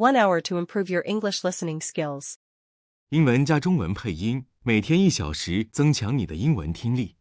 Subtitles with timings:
[0.00, 2.35] One hour to improve your English listening skills.
[3.09, 7.17] 英文加中文配音，每天一小时，增强你的英文听力。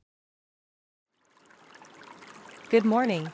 [2.71, 3.31] Good morning.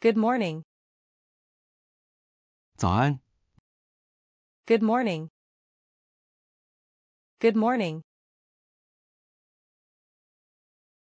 [0.00, 0.62] Good morning.
[2.76, 3.20] 早安，
[4.66, 5.28] Good morning.
[7.40, 8.02] Good morning.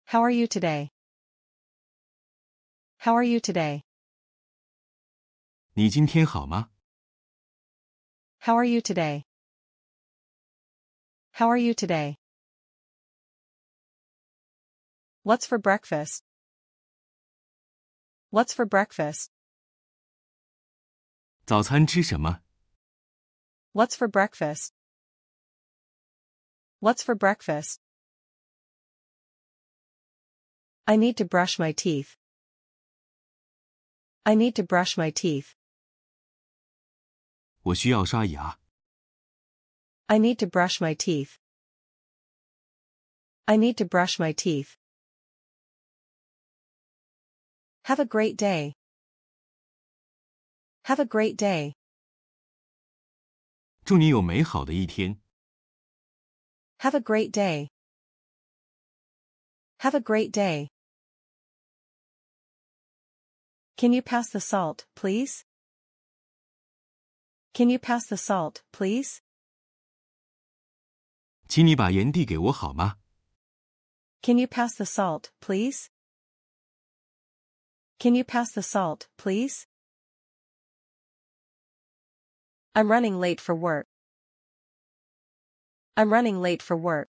[0.06, 0.90] How are you today?
[2.98, 3.82] How are you today?
[5.73, 6.71] 你今天好吗？
[8.39, 9.25] How are you today?
[11.33, 12.17] How are you today?
[15.23, 16.23] What's for breakfast?
[18.31, 19.29] What's for breakfast?
[21.45, 22.41] 早餐吃什么？
[23.73, 24.71] What's for breakfast?
[26.79, 27.79] What's for breakfast?
[30.85, 32.15] I need to brush my teeth.
[34.25, 35.53] I need to brush my teeth.
[37.61, 38.59] 我需要刷牙。
[40.07, 41.37] I need to brush my teeth.
[43.45, 44.75] I need to brush my teeth.
[47.83, 48.73] Have a great day.
[50.83, 51.73] Have a great day.
[53.83, 55.21] 祝你有美好的一天。
[56.79, 57.69] Have a great day.
[59.79, 60.69] Have a great day.
[63.77, 65.43] Can you pass the salt, please?
[67.53, 69.19] Can you pass the salt, please?
[71.47, 72.97] 请你把盐递给我好吗？
[74.21, 75.87] Can you pass the salt, please?
[77.99, 79.65] Can you pass the salt, please?
[82.73, 83.87] I'm running late for work.
[85.95, 87.07] I'm running late for work.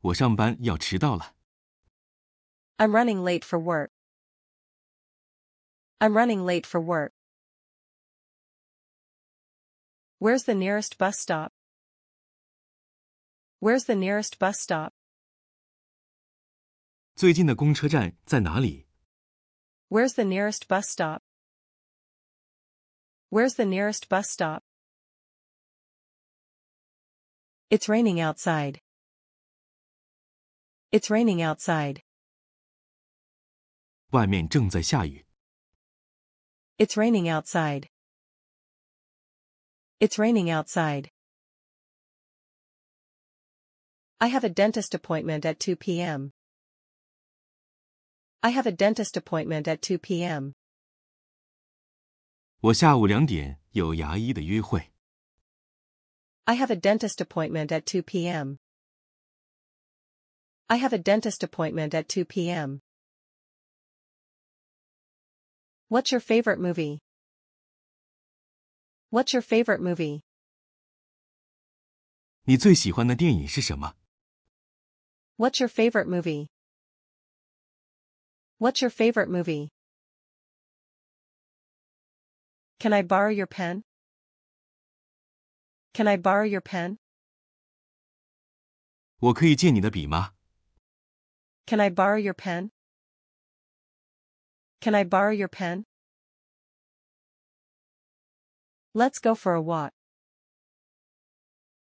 [0.00, 1.34] 我上班要迟到了。
[2.78, 3.90] I'm running late for work.
[5.98, 7.12] I'm running late for work.
[10.20, 11.52] Where's the nearest bus stop?
[13.60, 14.92] Where's the nearest bus stop?
[17.14, 18.86] 最近的公车站在哪里？
[19.88, 21.22] Where's the nearest bus stop?
[23.30, 24.62] Where's the nearest bus stop?
[27.68, 28.80] It's raining outside.
[30.90, 32.02] It's raining outside.
[34.10, 35.26] 外面正在下雨。
[36.78, 37.88] It's raining outside.
[40.00, 41.10] It's raining outside.
[44.18, 46.32] I have a dentist appointment at 2 p.m.
[48.42, 50.54] I have a dentist appointment at 2 p.m.
[52.60, 54.90] 我下午两点有牙医的约会。
[56.44, 58.58] I have a dentist appointment at 2 p.m.
[60.68, 62.80] I have a dentist appointment at 2 p.m.
[65.88, 67.00] What's your favorite movie?
[69.10, 70.22] What's your favorite movie?
[72.44, 73.94] 你最喜欢的电影是什么？
[75.36, 76.48] What's your favorite movie?
[78.58, 79.70] What's your favorite movie?
[82.78, 83.84] Can I borrow your pen?
[85.92, 86.98] Can I borrow your pen?
[89.18, 90.34] 我可以借你的笔吗？
[91.66, 92.70] Can I borrow your pen?
[94.80, 95.86] Can I borrow your pen?
[98.92, 99.92] Let's go for a walk.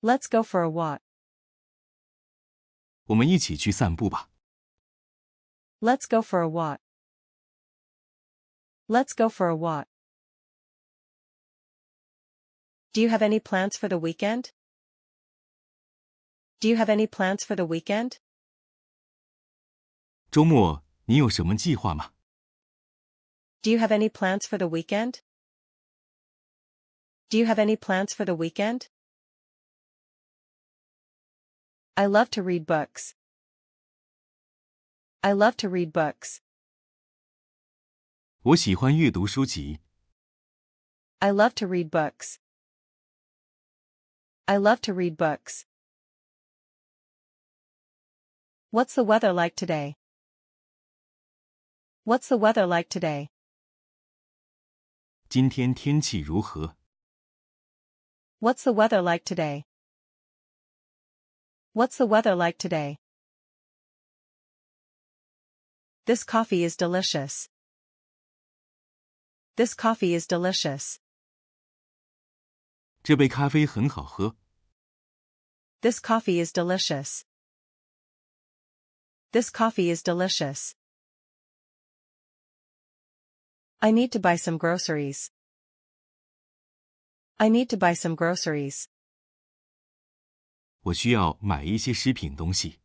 [0.02, 1.02] Let's go for a walk.
[3.06, 4.30] 我们一起去散步吧。
[5.80, 6.80] Let's go for a walk.
[8.88, 9.86] Let's go for a walk.
[12.94, 14.52] Do you have any plans for the weekend?
[16.60, 18.18] Do you have any plans for the weekend?
[20.32, 22.14] 周末你有什么计划吗？
[23.62, 25.22] Do you have any plans for the weekend?
[27.32, 28.88] Do you have any plans for the weekend?
[31.98, 33.16] I love to read books.
[35.24, 36.42] I love to read books.
[38.44, 39.80] 我喜欢阅读书籍。
[41.20, 42.38] I love to read books.
[44.46, 45.66] I love to read books.
[48.72, 49.96] What's the weather like today?
[52.06, 53.30] What's the weather like today?
[55.28, 56.78] 今天天气如何？
[58.42, 59.66] What's the weather like today?
[61.74, 62.98] What's the weather like today?
[66.06, 67.50] This coffee is delicious.
[69.56, 71.00] This coffee is delicious.
[73.04, 74.36] 这杯咖啡很好喝。
[75.82, 77.24] This coffee is delicious.
[79.32, 80.74] This coffee is delicious.
[83.80, 85.30] I need to buy some groceries.
[87.42, 88.86] I need to buy some groceries.
[90.82, 92.80] 我需要买一些食品东西。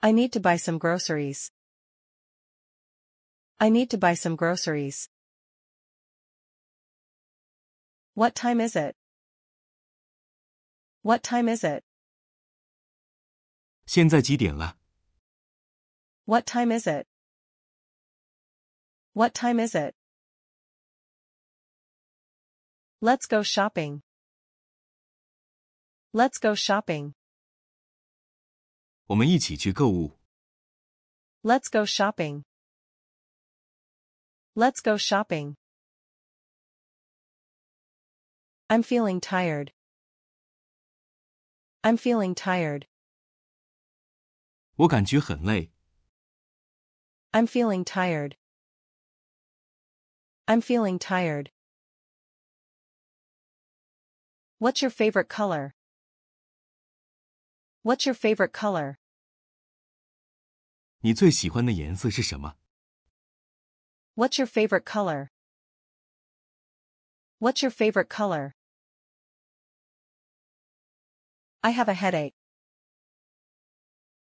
[0.00, 1.48] I need to buy some groceries.
[3.56, 5.08] I need to buy some groceries.
[8.12, 8.96] What time is it?
[11.02, 11.82] What time is it?
[13.86, 14.76] 现在几点了？
[16.26, 17.06] What time is it?
[19.12, 19.94] What time is it?
[23.00, 24.02] Let's go shopping.
[26.12, 27.14] Let's go shopping.
[29.06, 30.18] 我们一起去购物。
[31.42, 32.44] Let's go shopping.
[34.54, 35.56] Let's go shopping.
[38.68, 39.72] I'm feeling tired.
[41.82, 42.86] I'm feeling tired.
[44.76, 45.70] 我感觉很累。
[47.32, 48.36] I'm feeling tired.
[50.46, 51.50] I'm feeling tired.
[54.58, 55.74] What's your favorite color?
[57.82, 58.96] What's your favorite color?
[61.00, 62.56] 你最喜欢的颜色是什么？
[64.14, 65.30] What's your favorite color?
[67.40, 68.54] What's your favorite color?
[71.60, 72.34] I have a headache.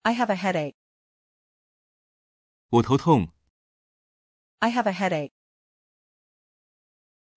[0.04, 0.76] I have a headache.
[2.70, 3.32] 我头痛。
[4.60, 5.32] I have a headache.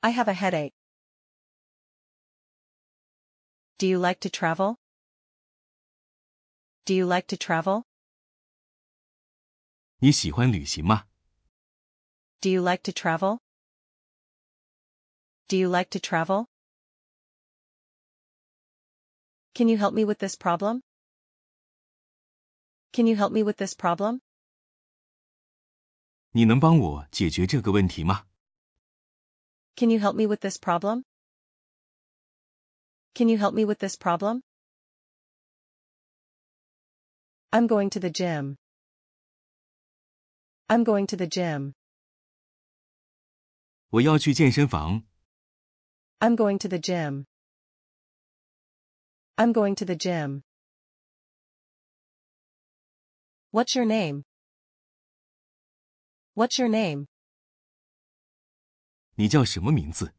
[0.00, 0.72] I have a headache.
[3.78, 4.76] Do you like to travel?
[6.84, 7.84] Do you like to travel?
[9.98, 11.06] 你喜欢旅行吗？
[12.40, 13.40] Do you like to travel?
[15.48, 16.46] Do you like to travel?
[19.54, 20.80] Can you help me with this problem?
[22.92, 24.20] Can you help me with this problem?
[26.32, 28.26] 你能帮我解决这个问题吗？
[29.76, 31.04] Can you help me with this problem?
[33.14, 34.42] Can you help me with this problem?
[37.52, 38.56] I'm going to the gym.
[40.68, 41.74] I'm going to the gym.
[43.90, 45.02] 我要去健身房。
[46.20, 47.24] I'm going to the gym.
[49.36, 50.42] I'm going to the gym.
[53.50, 54.22] What's your name?
[56.34, 57.06] What's your name?
[59.16, 60.14] 你叫什么名字？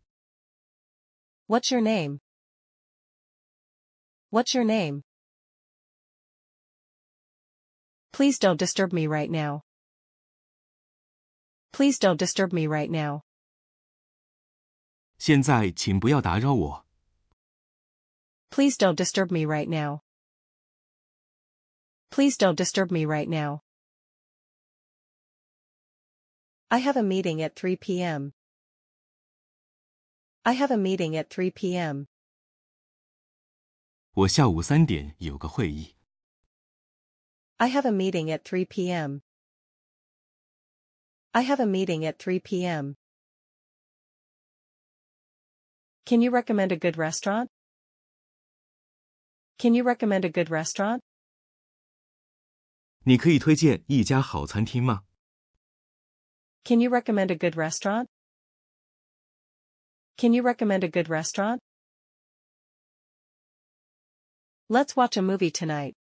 [1.48, 2.20] What's your name?
[4.30, 5.04] What's your name?
[8.14, 9.62] Please don't disturb me right now.
[11.74, 13.22] Please don't disturb me right now.
[15.18, 16.86] 现在请不要打扰我。
[18.50, 20.02] Please don't disturb me right now.
[22.10, 23.62] Please don't disturb me right now.
[26.70, 28.34] I have a meeting at 3 p.m.
[30.44, 32.08] I have a meeting at 3 p.m.
[34.16, 35.96] 我下午三点有个会议。
[37.58, 39.22] I have a meeting at 3 p.m.
[41.32, 42.96] I have a meeting at 3 p.m.
[46.06, 47.50] Can you recommend a good restaurant?
[49.58, 51.02] Can you recommend a good restaurant?
[53.04, 55.04] 你可以推荐一家好餐厅吗？
[56.64, 58.08] Can you recommend a good restaurant?
[60.18, 61.60] Can you recommend a good restaurant?
[64.70, 65.96] Let's watch a movie tonight.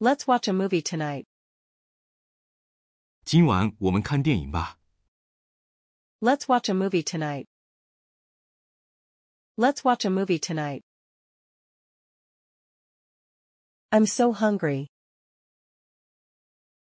[0.00, 1.26] Let's watch a movie tonight.
[3.24, 4.78] 今晚我们看电影吧。
[6.20, 7.46] Let's watch a movie tonight.
[9.56, 10.82] Let's watch a movie tonight.
[13.90, 14.88] I'm so hungry.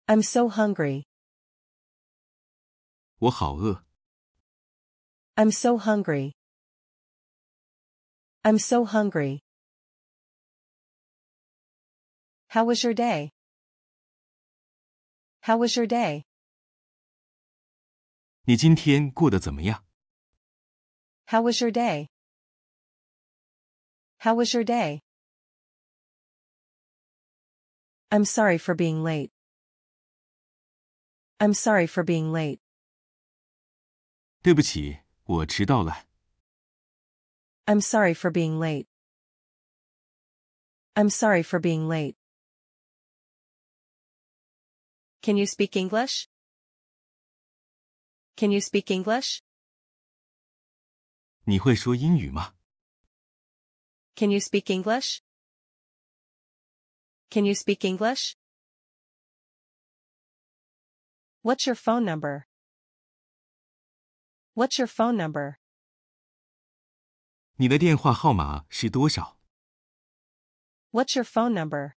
[0.08, 1.06] I'm so hungry.
[3.20, 3.84] 我好饿。
[5.36, 6.34] I'm so hungry.
[8.44, 9.42] I'm so hungry.
[12.50, 13.32] How was your day?
[15.42, 16.24] How was your day?
[18.48, 19.84] 你今天过得怎么样？
[21.28, 22.08] How was your day?
[24.20, 25.02] How was your day?
[28.10, 29.32] I'm sorry for being late.
[31.40, 32.60] I'm sorry for being late.
[34.42, 36.06] 对不起，我迟到了。
[37.66, 38.86] I'm sorry for being late.
[40.94, 42.16] I'm sorry for being late.
[45.22, 46.28] Can you speak English?
[48.36, 49.40] Can you speak English?
[51.46, 52.54] 你会说英语吗？
[54.16, 55.22] Can you speak English?
[57.30, 58.36] Can you speak English?
[61.42, 62.48] What's your phone number?
[64.54, 65.58] What's your phone number?
[67.58, 69.38] 你的电话号码是多少？
[70.92, 71.96] What's your phone number?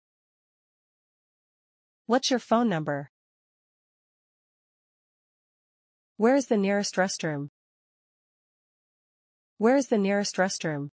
[2.07, 3.11] What's your phone number?
[6.23, 7.51] Where is the nearest restroom?
[9.59, 10.91] Where is the nearest restroom?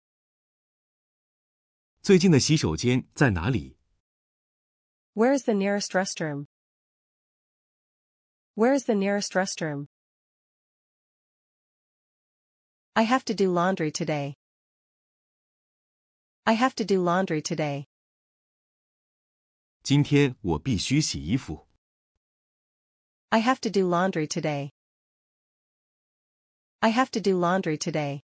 [2.02, 3.78] 最近的洗手间在哪里？
[5.14, 6.48] Where is the nearest restroom?
[8.56, 9.88] Where is the nearest restroom?
[12.94, 14.36] I have to do laundry today.
[16.46, 17.88] I have to do laundry today.
[19.84, 21.68] 今天我必须洗衣服。
[23.30, 24.72] I have to do laundry today.
[26.82, 28.24] I have to do laundry today.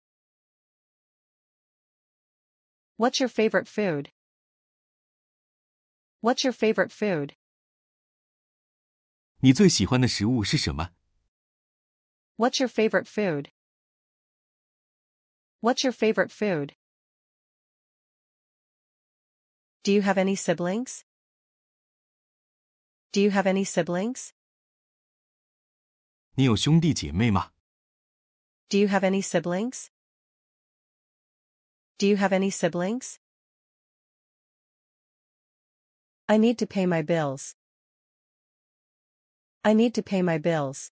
[2.97, 4.11] What's your favorite food?
[6.21, 7.33] What's your favorite food?
[9.39, 10.91] 你最喜欢的食物是什么？
[12.37, 13.49] What's your favorite food?
[15.61, 16.75] What's your favorite food?
[19.83, 21.03] Do you have any siblings?
[23.11, 24.29] Do you have any siblings?
[26.35, 27.51] 你有兄弟姐妹吗？
[28.69, 29.89] Do you have any siblings?
[31.97, 33.19] Do you have any siblings?
[36.27, 37.55] I need to pay my bills.
[39.63, 40.89] I need to pay my bills.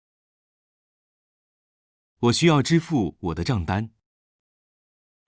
[2.19, 3.89] 我需要支付我的账单。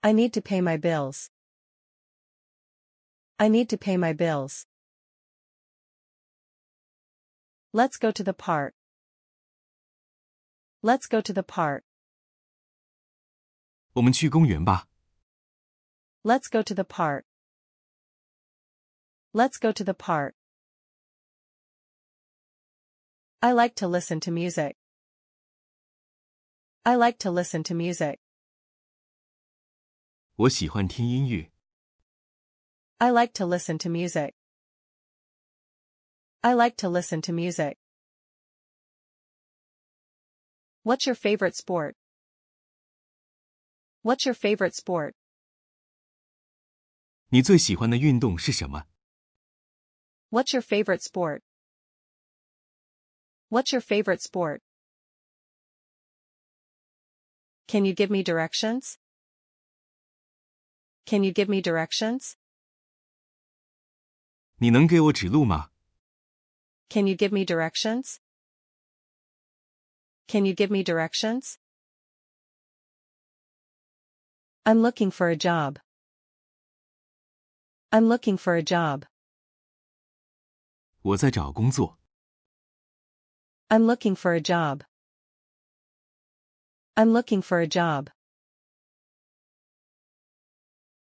[0.00, 1.28] I need to pay my bills.
[3.36, 4.66] I need to pay my bills.
[7.72, 8.74] Let's go to the park.
[10.82, 11.82] Let's go to the park.
[13.94, 14.88] 我们去公园吧。
[16.22, 17.24] Let's go to the park.
[19.32, 20.34] Let's go to the park.
[23.40, 24.76] I like to listen to music.
[26.84, 28.20] I like to listen to music.
[30.36, 31.50] 我喜欢听音乐。
[32.98, 34.34] I like to listen to music.
[36.40, 37.78] I like to listen to music.
[40.82, 41.96] What's your favorite sport?
[44.08, 45.14] What's your favorite sport?
[47.28, 48.86] 你最喜欢的运动是什么？
[50.30, 51.42] What's your favorite sport?
[53.48, 54.60] What's your favorite sport?
[57.66, 58.98] Can you give me directions?
[61.06, 62.34] Can you give me directions?
[64.56, 65.70] 你能给我指路吗？
[66.88, 68.18] Can you give me directions?
[70.26, 71.56] Can you give me directions?
[74.64, 75.78] I'm looking for a job.
[77.90, 79.04] I'm looking for a job.
[81.02, 81.98] 我在找工作。
[83.68, 84.84] I'm looking for a job.
[86.94, 88.10] I'm looking for a job.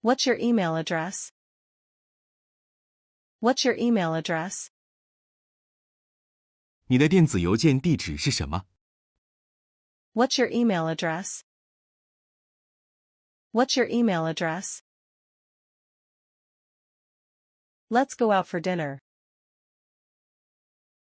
[0.02, 1.30] What's your email address?
[3.40, 4.68] What's your email address?
[6.86, 8.64] 你的电子邮件地址是什么？
[10.14, 11.42] What's your email address?
[13.52, 14.82] What's your email address?
[17.88, 19.00] Let's go out for dinner.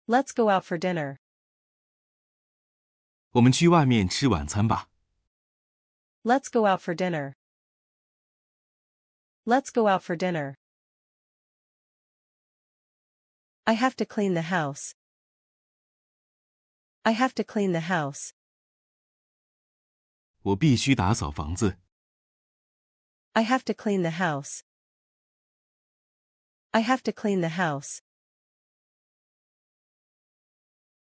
[0.07, 1.19] Let's go out for dinner.
[3.31, 4.89] 我们去外面吃晚餐吧。
[6.23, 7.35] Let's go out for dinner.
[9.45, 10.57] Let's go out for dinner.
[13.65, 14.95] I have to clean the house.
[17.05, 18.33] I have to clean the house.
[20.43, 21.79] 我必须打扫房子。
[23.37, 24.63] I have to clean the house.
[26.75, 28.03] I have to clean the house.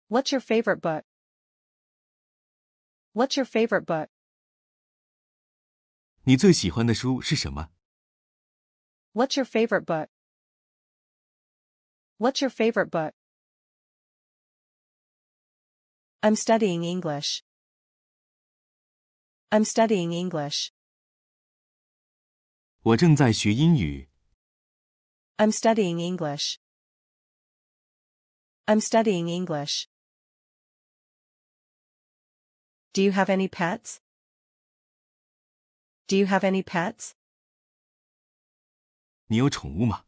[0.09, 1.05] What's your favorite book?
[3.15, 4.09] What's your favorite book?
[6.25, 7.71] 你最喜欢的书是什么？
[9.13, 10.09] What's your favorite book?
[12.19, 13.15] What's your favorite book?
[16.23, 17.43] I'm studying English.
[19.51, 20.71] I'm studying English.
[22.87, 24.09] 我正在学英语。
[25.37, 26.57] I'm studying English.
[28.67, 29.87] I'm studying English.
[32.93, 34.01] Do you have any pets?
[36.07, 37.13] Do you have any pets?
[39.27, 40.05] 你有宠物吗？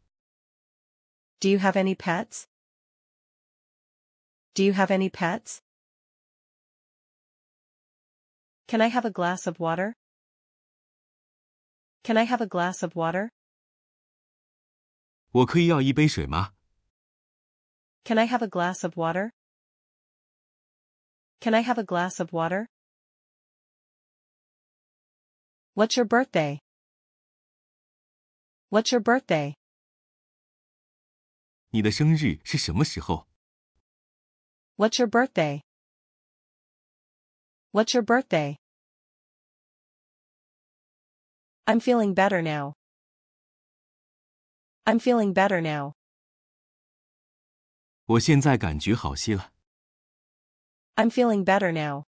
[1.39, 2.45] Do you have any pets?
[4.53, 5.61] Do you have any pets?
[8.67, 9.95] Can I have a glass of water?
[12.03, 13.29] Can I have a glass of water?
[15.31, 16.53] 我可以要一杯水吗？
[18.03, 19.31] Can I have a glass of water?
[21.39, 22.67] Can I have a glass of water?
[25.73, 26.59] What's your birthday?
[28.69, 29.55] What's your birthday?
[31.71, 33.27] 你的生日是什么时候？
[34.77, 35.61] What's your birthday?
[37.71, 38.57] What's your birthday?
[41.69, 42.73] I'm feeling better now.
[44.85, 45.93] I'm feeling better now.
[48.05, 49.51] 我现在感觉好些了。
[50.95, 52.05] I'm feeling better now.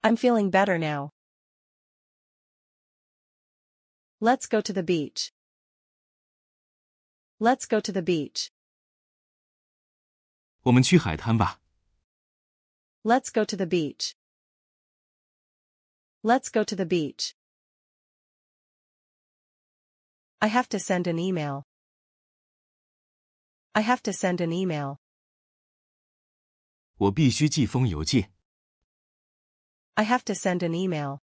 [0.00, 1.10] I'm feeling better now.
[4.18, 5.32] Let's go to the beach.
[7.38, 8.48] Let's go to the beach.
[10.62, 11.60] 我们去海滩吧。
[13.02, 14.14] Let's go to the beach.
[16.22, 17.34] Let's go to the beach.
[20.40, 21.62] I have to send an email.
[23.74, 24.98] I have to send an email.
[26.96, 28.32] 我必须寄封邮件。
[29.94, 31.20] I have to send an email.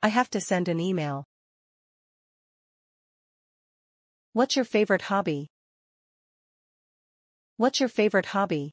[0.00, 1.24] I have to send an email.
[4.32, 5.48] What's your favorite hobby?
[7.56, 8.72] What's your favorite hobby?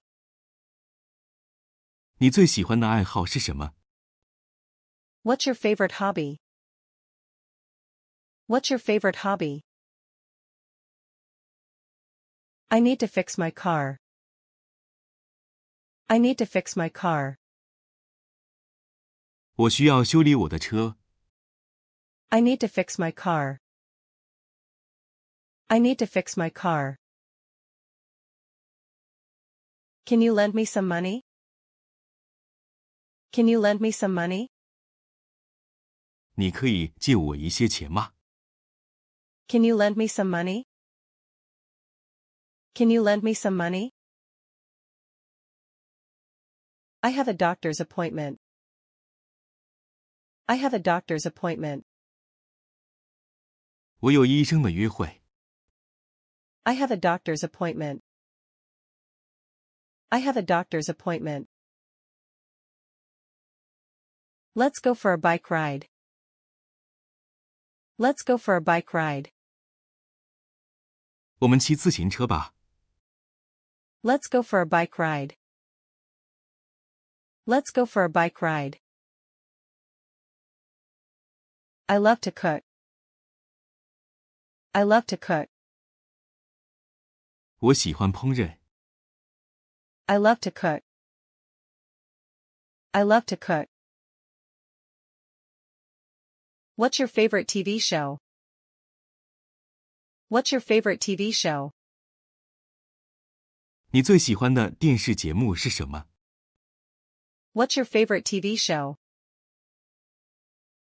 [2.17, 3.73] 你最喜欢的爱好是什么？
[5.23, 6.39] What's your favorite hobby?
[8.47, 9.63] What's your favorite hobby?
[12.69, 13.97] I need to fix my car.
[16.09, 17.37] I need to fix my car.
[19.55, 20.97] 我需要修理我的车。
[22.29, 23.59] I need to fix my car.
[25.67, 26.97] I need to fix my car.
[30.05, 31.21] Can you lend me some money?
[33.31, 34.49] Can you lend me some money?
[36.35, 38.13] 你可以借我一些钱吗？
[39.47, 40.65] Can you lend me some money?
[42.73, 43.93] Can you lend me some money?
[47.03, 48.39] I have a doctor's appointment.
[50.47, 51.83] I have a doctor's appointment.
[53.99, 55.21] 我有医生的约会。
[56.63, 58.01] I have a doctor's appointment.
[60.09, 61.47] I have a doctor's appointment.
[64.53, 65.87] Let's go for a bike ride.
[67.97, 69.29] Let's go for a bike ride.
[71.39, 72.53] 我们骑自行车吧。
[74.01, 75.35] Let's go for a bike ride.
[77.45, 78.79] Let's go for a bike ride.
[81.87, 82.63] I love to cook.
[84.73, 85.49] I love to cook.
[87.59, 88.57] 我喜欢烹饪。
[90.05, 90.83] I love to cook.
[92.93, 93.67] I love to cook.
[96.75, 98.19] What's your favorite TV show?
[100.29, 101.71] What's your favorite TV show?
[103.91, 106.05] 你最喜欢的电视节目是什么？
[107.53, 108.95] What's your favorite TV show?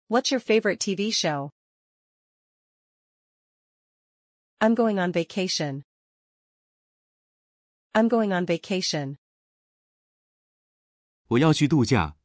[0.08, 1.50] What's your favorite TV show?
[4.60, 5.84] I'm going on vacation.
[7.94, 9.18] I'm going on vacation.
[11.28, 12.16] 我要去度假。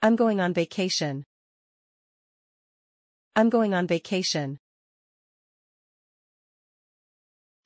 [0.00, 1.24] I'm going on vacation.
[3.34, 4.58] I'm going on vacation.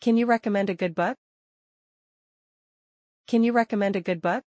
[0.00, 1.16] Can you recommend a good book?
[3.26, 4.44] Can you recommend a good book?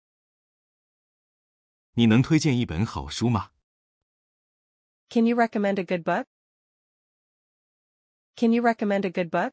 [1.93, 3.53] 你能推荐一本好书吗？
[5.09, 6.27] Can you recommend a good book?
[8.37, 9.53] Can you recommend a good book?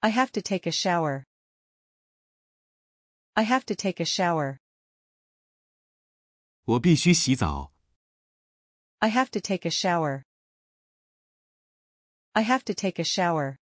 [0.00, 1.24] I have to take a shower.
[3.32, 4.58] I have to take a shower.
[6.64, 7.72] 我必须洗澡。
[8.98, 10.22] I have to take a shower.
[12.34, 13.58] I have to take a shower.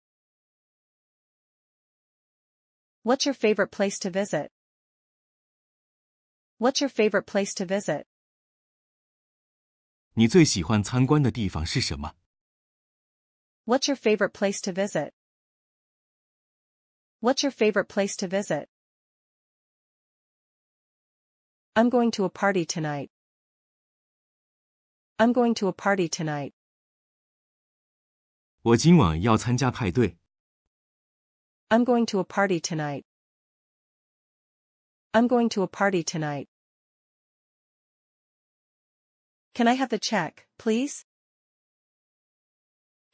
[3.02, 4.50] What's your favorite place to visit?
[6.58, 8.06] What's your favorite place to visit?
[10.14, 12.14] 你最喜欢参观的地方是什么？
[13.64, 15.12] What's your favorite place to visit?
[17.20, 18.68] What's your favorite place to visit?
[21.74, 23.10] I'm going to a party tonight.
[25.18, 26.52] I'm going to a party tonight.
[28.66, 30.18] 我今晚要参加派对。
[31.68, 33.04] I'm going to a party tonight.
[35.12, 36.48] I'm going to a party tonight.
[39.54, 41.04] Can I have the check, please?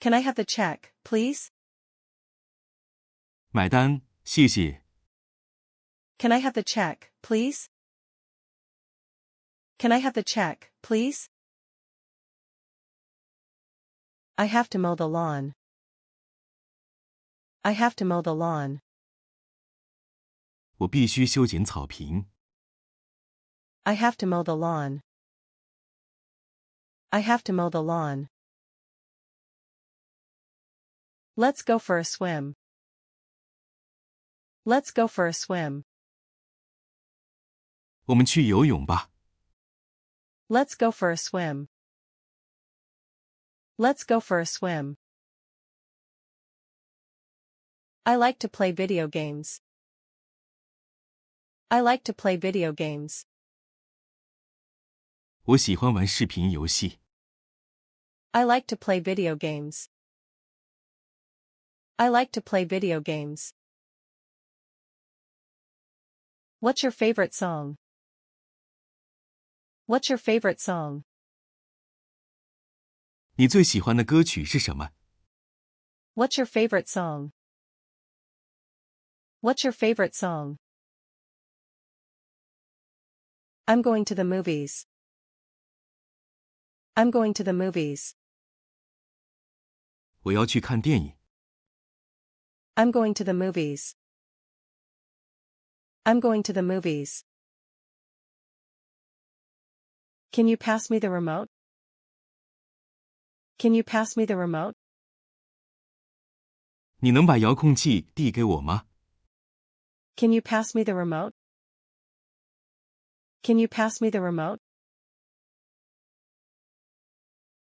[0.00, 1.48] Can I have the check, please?
[3.50, 4.82] 买单，谢谢。
[6.18, 7.66] Can I have the check, please?
[9.78, 11.28] Can I have the check, please?
[14.36, 15.54] I have to mow the lawn.
[17.64, 18.80] I have to mow the lawn.
[20.78, 22.26] 我必须修剪草坪。
[23.82, 25.00] I have to mow the lawn.
[27.10, 28.28] I have to mow the lawn.
[31.34, 32.54] Let's go for a swim.
[34.64, 35.84] Let's go for a swim.
[38.04, 39.10] 我们去游泳吧。
[40.48, 41.68] Let's go for a swim.
[43.78, 44.96] Let's go for a swim.
[48.04, 49.60] I like to play video games.
[51.70, 53.24] I like to play video games.
[55.44, 56.98] 我喜欢玩视频游戏。
[58.32, 59.88] I like to play video games.
[61.96, 63.52] I like to play video games.
[66.60, 67.76] What's your favorite song?
[69.86, 71.04] What's your favorite song?
[73.36, 74.90] 你最喜欢的歌曲是什么？
[76.14, 77.32] What's your favorite song?
[79.40, 80.58] What's your favorite song?
[83.66, 84.86] I'm going to the movies.
[86.94, 88.14] I'm going to the movies.
[90.22, 91.16] 我要去看电影。
[92.74, 93.92] I'm going to the movies.
[96.02, 97.22] I'm going to the movies.
[100.32, 101.48] Can you pass me the remote?
[103.58, 104.74] Can you pass me the remote?
[107.00, 108.86] 你能把遥控器递给我吗？
[110.16, 111.32] Can you pass me the remote?
[113.42, 114.60] Can you pass me the remote?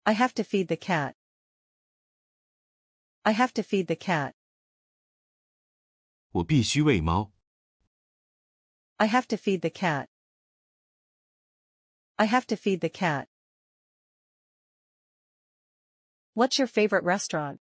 [0.03, 1.15] I have to feed the cat.
[3.23, 4.33] I have to feed the cat.
[6.31, 7.31] 我必须喂猫。
[8.97, 10.07] I have to feed the cat.
[12.15, 13.27] I have to feed the cat.
[16.33, 17.59] What's your favorite restaurant?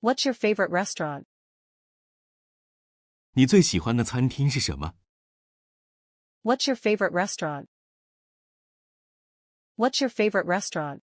[0.00, 1.26] What's your favorite restaurant?
[3.32, 4.94] 你最喜欢的餐厅是什么？
[6.42, 7.68] What's your favorite restaurant?
[9.76, 11.02] What's your favorite restaurant?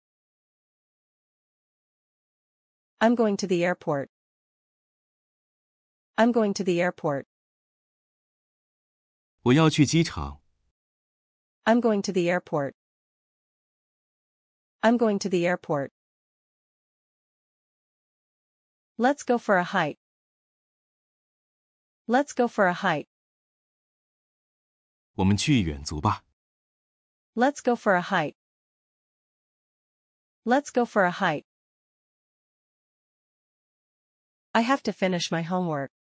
[3.00, 4.10] I'm going to the airport.
[6.18, 7.26] I'm going to the airport.
[9.44, 10.42] 我要去机场。
[11.64, 12.74] I'm going to the airport.
[14.84, 15.92] I'm going to the airport.
[18.98, 20.00] Let's go for a hike.
[22.08, 23.08] Let's go for a hike.
[25.16, 26.24] 我们去远足吧。
[27.36, 28.36] Let's go for a hike.
[30.44, 31.46] Let's go for a hike.
[34.52, 35.92] I have to finish my homework.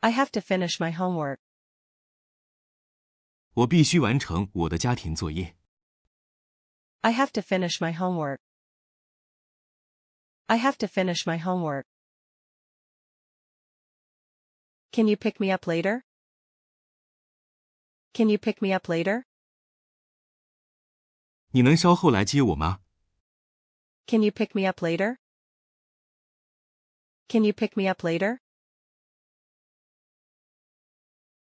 [0.00, 1.38] I have to finish my homework.
[3.54, 5.56] 我必须完成我的家庭作业。
[7.02, 8.40] I have to finish my homework.
[10.48, 11.86] I have to finish my homework.
[14.92, 16.04] Can you pick me up later?
[18.12, 19.24] Can you pick me up later?
[21.54, 22.80] 你能稍后来接我吗？
[24.06, 25.16] Can you pick me up later?
[27.28, 28.40] Can you pick me up later?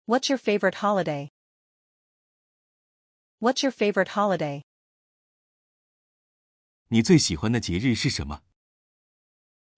[0.07, 1.31] What's your favorite holiday?
[3.41, 4.63] What's your favorite holiday?
[6.89, 8.43] 你最喜欢的节日是什么？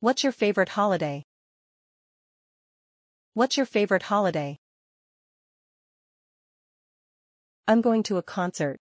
[0.01, 1.25] What's your favorite holiday?
[3.35, 4.59] What's your favorite holiday?
[7.67, 8.79] I'm going to a concert.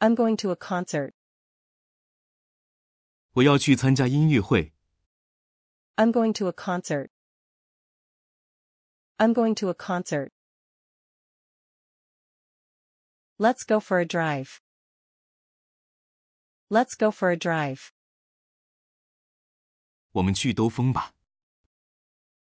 [0.00, 1.12] I'm going to a concert.
[3.34, 4.72] 我要去参加音乐会。
[5.96, 7.10] I'm going to a concert.
[9.16, 10.30] I'm going to a concert.
[13.38, 14.60] Let's go for a drive.
[16.68, 17.90] Let's go for a drive.
[20.12, 21.14] 我们去兜风吧。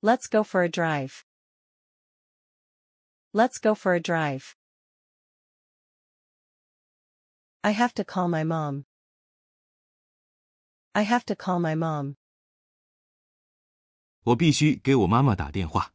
[0.00, 1.24] Let's go for a drive.
[3.32, 4.56] Let's go for a drive.
[7.62, 8.86] I have to call my mom.
[10.92, 12.16] I have to call my mom.
[14.22, 15.94] 我必须给我妈妈打电话。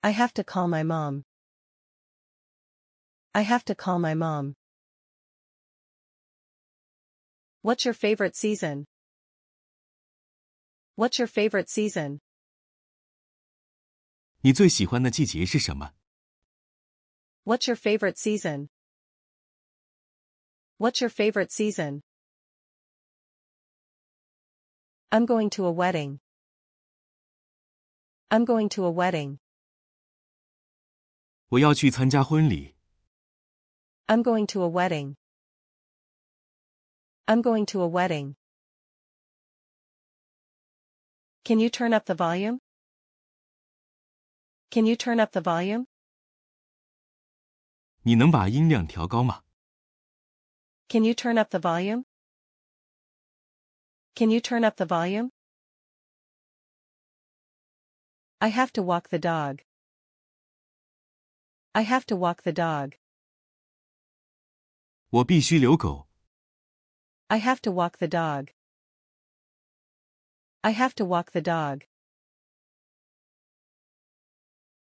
[0.00, 1.24] I have to call my mom.
[3.32, 4.54] I have to call my mom.
[7.62, 8.86] What's your favorite season?
[10.96, 12.20] What's your favorite season?
[14.40, 15.92] 你最喜欢的季节是什么？
[17.44, 18.68] What's your favorite season?
[20.78, 22.02] What's your favorite season?
[25.10, 26.18] I'm going to a wedding.
[28.30, 29.38] I'm going to a wedding.
[31.50, 32.74] 我要去参加婚礼。
[34.06, 35.16] I'm going to a wedding.
[37.26, 38.36] I'm going to a wedding.
[41.44, 42.60] Can you turn up the volume?
[44.70, 45.86] Can you turn up the volume?
[48.02, 49.42] 你能把音量调高吗？
[50.88, 52.04] Can you turn up the volume?
[54.14, 55.30] Can you turn up the volume?
[58.38, 59.62] I have to walk the dog.
[61.72, 62.98] I have to walk the dog.
[65.10, 66.05] 我必须遛狗。
[67.28, 68.50] I have to walk the dog.
[70.62, 71.84] I have to walk the dog.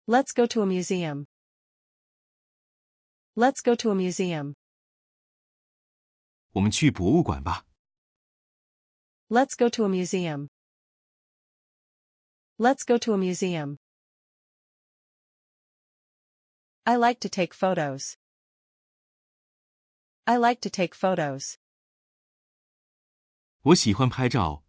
[0.07, 1.27] Let's go to a museum.
[3.35, 4.55] Let's go to a museum.
[6.53, 7.65] 我们去博物馆吧。
[9.29, 10.49] Let's go to a museum.
[12.59, 13.79] Let's go to a museum.
[16.85, 18.17] I like to take photos.
[20.27, 21.57] I like to take photos.
[23.63, 24.65] 我喜欢拍照。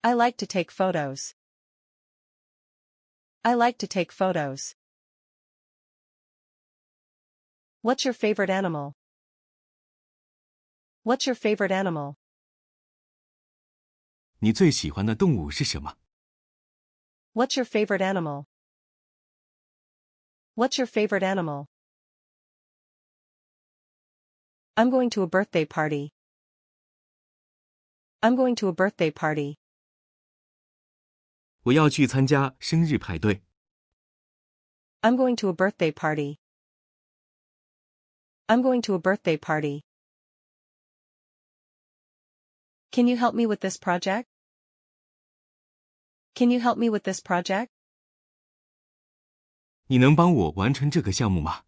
[0.00, 1.32] I like to take photos.
[3.42, 4.74] I like to take photos.
[7.82, 8.94] What's your favorite animal?
[11.04, 12.16] What's your favorite animal?
[14.40, 15.96] 你最喜欢的动物是什么？
[17.32, 18.46] What's your favorite animal?
[20.54, 21.66] What's your favorite animal?
[24.74, 26.11] I'm going to a birthday party.
[28.22, 29.56] I'm going to a birthday party.
[31.62, 33.42] 我要去参加生日派对。
[35.02, 36.38] I'm going to a birthday party.
[38.46, 39.82] I'm going to a birthday party.
[42.90, 44.26] Can you help me with this project?
[46.34, 47.68] Can you help me with this project?
[49.86, 51.64] 你能帮我完成这个项目吗？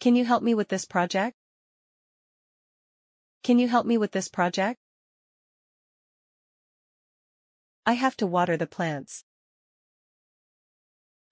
[0.00, 1.34] Can you help me with this project?
[3.42, 4.76] Can you help me with this project?
[7.84, 9.24] I have to water the plants.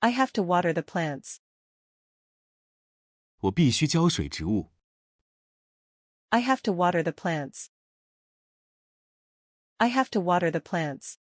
[0.01, 1.41] I have to water the plants.
[3.41, 4.73] 我必须浇水植物。
[6.31, 7.69] I have to water the plants.
[9.79, 11.19] I have to water the plants.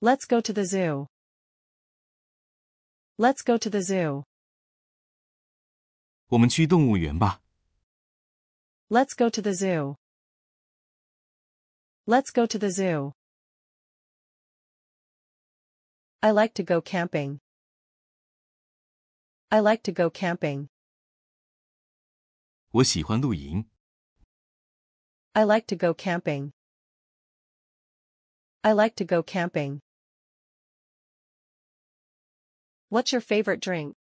[0.00, 1.08] Let's go to the zoo.
[3.18, 4.24] Let's go to the zoo.
[6.28, 7.42] 我们去动物园吧。
[8.88, 9.96] Let's go to the zoo.
[12.06, 13.12] Let's go to the zoo.
[16.22, 17.40] I like to go camping.
[19.50, 20.68] I like to go camping.
[22.70, 23.68] 我喜欢露营。
[25.32, 26.52] I like to go camping.
[28.62, 29.80] I like to go camping.
[32.88, 33.96] What's your favorite drink?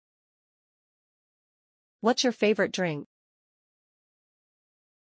[2.01, 3.07] What's your favorite drink?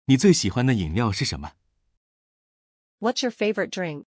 [0.06, 1.54] 你最喜欢的饮料是什么？
[3.00, 4.06] What's your favorite drink?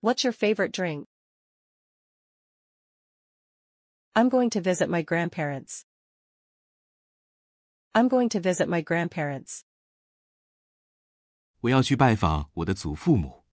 [0.00, 1.06] What's your favorite drink?
[4.14, 5.84] I'm going to visit my grandparents.
[7.94, 9.64] I'm going to visit my grandparents.
[11.60, 13.44] 我要去拜访我的祖父母。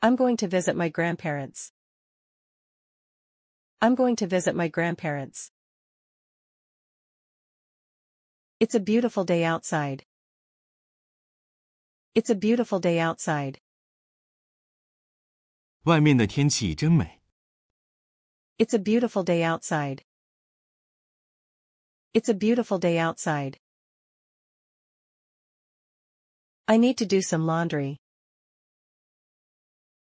[0.00, 1.70] I'm going to visit my grandparents.
[3.80, 5.50] I'm going to visit my grandparents.
[8.60, 10.04] It's a beautiful day outside.
[12.16, 13.58] It's a beautiful day outside.
[15.84, 17.20] 外面的天气真美。
[18.58, 20.04] It's a beautiful day outside.
[22.12, 23.56] It's a beautiful day outside.
[26.66, 27.96] I need to do some laundry.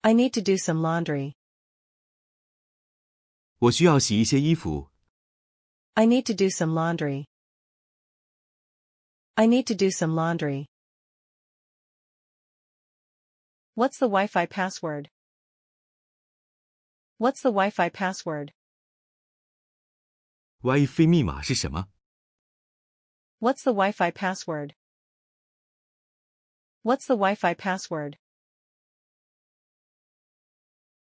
[0.02, 1.34] I need to do some laundry.
[3.60, 4.90] 我需要洗一些衣服。
[5.94, 7.26] I need to do some laundry.
[9.36, 10.68] I need to do some laundry.
[13.76, 15.10] What's the Wi-Fi password?
[17.18, 18.54] What's the Wi-Fi password?
[20.62, 21.88] WiFi 密码是什么？
[23.40, 24.76] What's the Wi-Fi password?
[26.84, 28.18] What's the Wi-Fi password?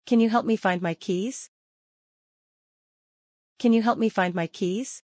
[0.07, 1.51] Can you help me find my keys?
[3.59, 5.03] Can you help me find my keys?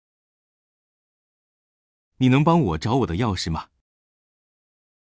[2.18, 3.70] 你能帮我找我的钥匙吗？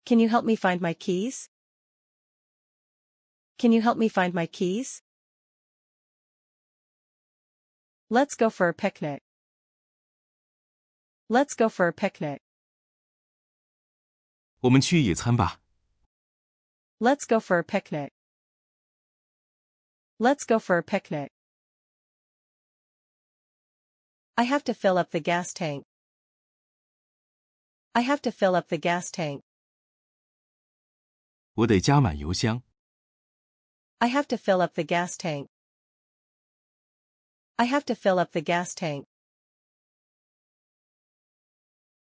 [0.05, 1.49] Can you help me find my keys?
[3.59, 5.03] Can you help me find my keys?
[8.09, 9.23] Let's go for a picnic.
[11.29, 12.41] Let's go for a picnic.
[14.61, 15.61] 我们去野餐吧。
[16.99, 18.11] Let's go for a picnic.
[20.19, 21.31] Let's go for a picnic.
[24.37, 25.85] I have to fill up the gas tank.
[27.95, 29.43] I have to fill up the gas tank.
[31.55, 32.63] 我得加满油箱。
[34.01, 35.49] I have to fill up the gas tank.
[37.59, 39.07] I have to fill up the gas tank.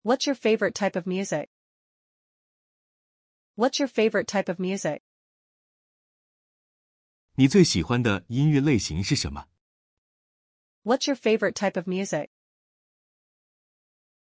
[0.02, 1.48] What's your favorite type of music?
[3.56, 5.02] What's your favorite type of music?
[7.34, 9.46] 你最喜欢的音乐类型是什么？
[10.84, 12.30] What's your favorite type of music?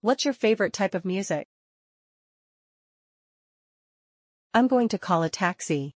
[0.01, 1.47] What's your favorite type of music?
[4.54, 5.95] I'm going to call a taxi.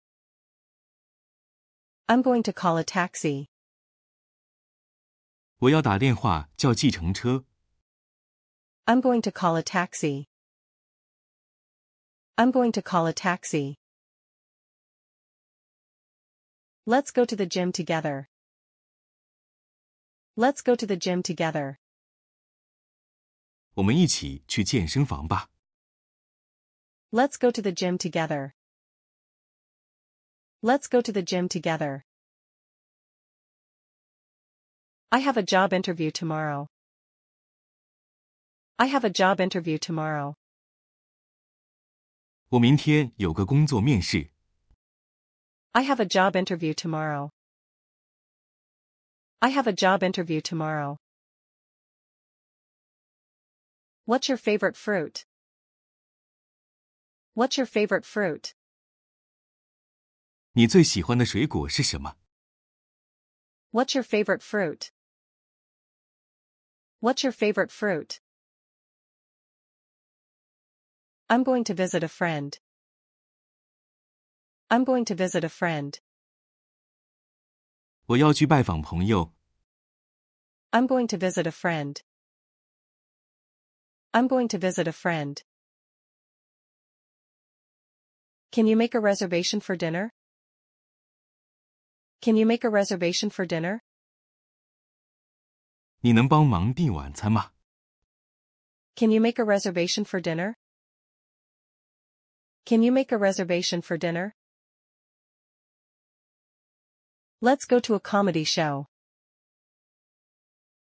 [2.07, 3.47] I'm going to call a taxi.
[5.59, 7.45] 我要打电话叫计程车。
[8.85, 10.27] I'm going to call a taxi.
[12.35, 13.75] I'm going to call a taxi.
[16.85, 18.29] Let's go to the gym together.
[20.35, 21.77] Let's go to the gym together.
[23.75, 25.49] 我们一起去健身房吧。
[27.11, 28.53] Let's go to the gym together.
[30.63, 32.03] Let's go to the gym together.
[35.11, 36.67] I have a job interview tomorrow.
[38.77, 40.35] I have a job interview tomorrow.
[42.49, 44.31] 我明天有个工作面试。
[45.71, 47.29] I have a job interview tomorrow.
[49.39, 50.97] I have a job interview tomorrow.
[54.05, 55.25] What's your favorite fruit?
[57.35, 58.53] What's your favorite fruit?
[60.53, 62.17] 你最喜欢的水果是什么？
[63.71, 64.89] What's your favorite fruit?
[66.99, 68.19] What's your favorite fruit?
[71.27, 72.59] I'm going to visit a friend.
[74.69, 75.99] I'm going to visit a friend.
[78.07, 79.33] 我要去拜访朋友。
[80.71, 82.01] I'm going to visit a friend.
[84.11, 85.43] I'm going to visit a friend.
[88.51, 90.11] Can you make a reservation for dinner?
[92.23, 93.81] Can you make a reservation for dinner?
[96.01, 97.51] 你能帮忙订晚餐吗？
[98.95, 100.55] Can you make a reservation for dinner?
[102.65, 104.35] Can you make a reservation for dinner?
[107.41, 108.87] Let's go to a comedy show.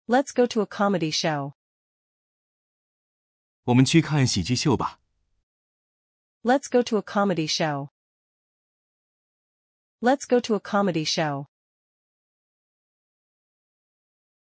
[0.06, 1.52] Let's go to a comedy show.
[3.64, 5.00] 我们去看喜剧秀吧。
[6.42, 7.90] Let's go to a comedy show.
[10.02, 11.46] Let's go to a comedy show.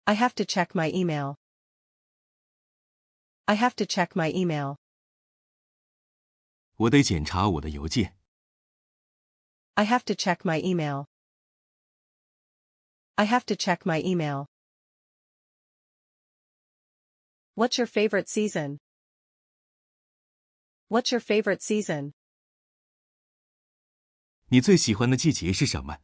[0.06, 1.36] I have to check my email.
[3.48, 4.78] I have to check my email.
[6.76, 8.16] 我得检查我的邮件。
[9.76, 11.06] I have to check my email.
[13.16, 14.48] I have to check my email.
[17.56, 18.80] What's your favorite season?
[20.90, 22.14] What's your favorite season?
[24.52, 26.00] 你最喜欢的季节是什么？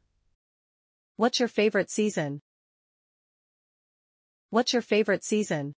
[1.15, 2.41] What's your favorite season?
[4.49, 5.73] What's your favorite season?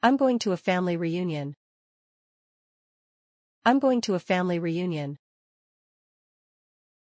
[0.00, 1.54] I'm going to a family reunion.
[3.64, 5.18] I'm going to a family reunion.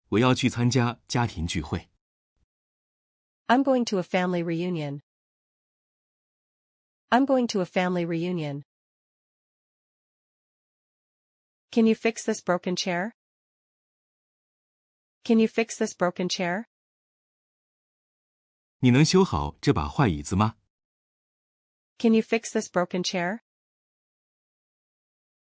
[0.09, 1.89] 我要去参加家庭聚会。
[3.47, 5.01] I'm going to a family reunion.
[7.09, 8.63] I'm going to a family reunion.
[11.71, 13.15] Can you fix this broken chair?
[15.23, 16.65] Can you fix this broken chair?
[18.79, 20.55] 你能修好这把坏椅子吗？
[21.97, 23.39] Can you fix this broken chair?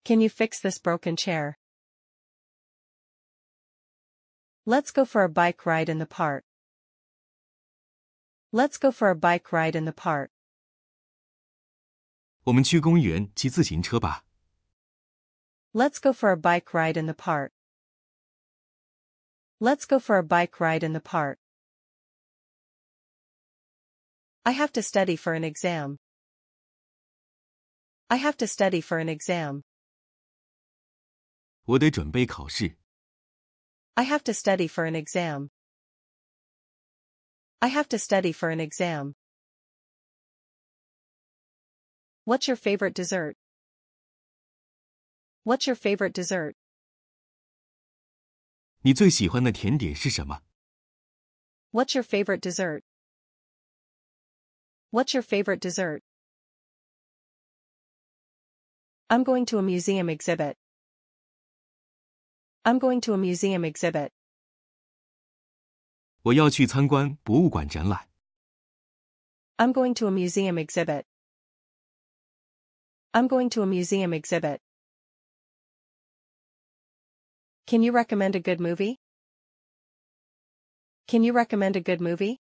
[0.05, 1.59] Can you fix this broken chair?
[4.65, 6.45] Let's go for a bike ride in the park.
[8.51, 10.31] Let's go for a bike ride in the park.
[12.45, 14.25] 我们去公园骑自行车吧。
[15.75, 17.53] Let's go for a bike ride in the park.
[19.61, 21.39] Let's go for a bike ride in the park.
[24.45, 25.99] I have to study for an exam.
[28.09, 29.63] I have to study for an exam.
[31.65, 32.77] 我得准备考试。
[33.95, 35.51] I have to study for an exam.
[37.61, 39.15] I have to study for an exam.
[42.25, 43.37] What's your favorite dessert?
[45.45, 46.55] What's your favorite dessert?
[48.83, 50.43] 你最喜欢的甜点是什么？
[51.73, 52.83] What's your favorite dessert?
[54.91, 56.03] What's your favorite dessert?
[59.09, 60.57] I'm going to a museum exhibit.
[62.65, 64.11] I'm going to a museum exhibit.
[66.23, 68.09] 我要去参观博物馆展览。
[69.57, 71.05] I'm going to a museum exhibit.
[73.13, 74.61] I'm going to a museum exhibit.
[77.67, 78.99] Can you recommend a good movie?
[81.07, 82.39] Can you recommend a good movie?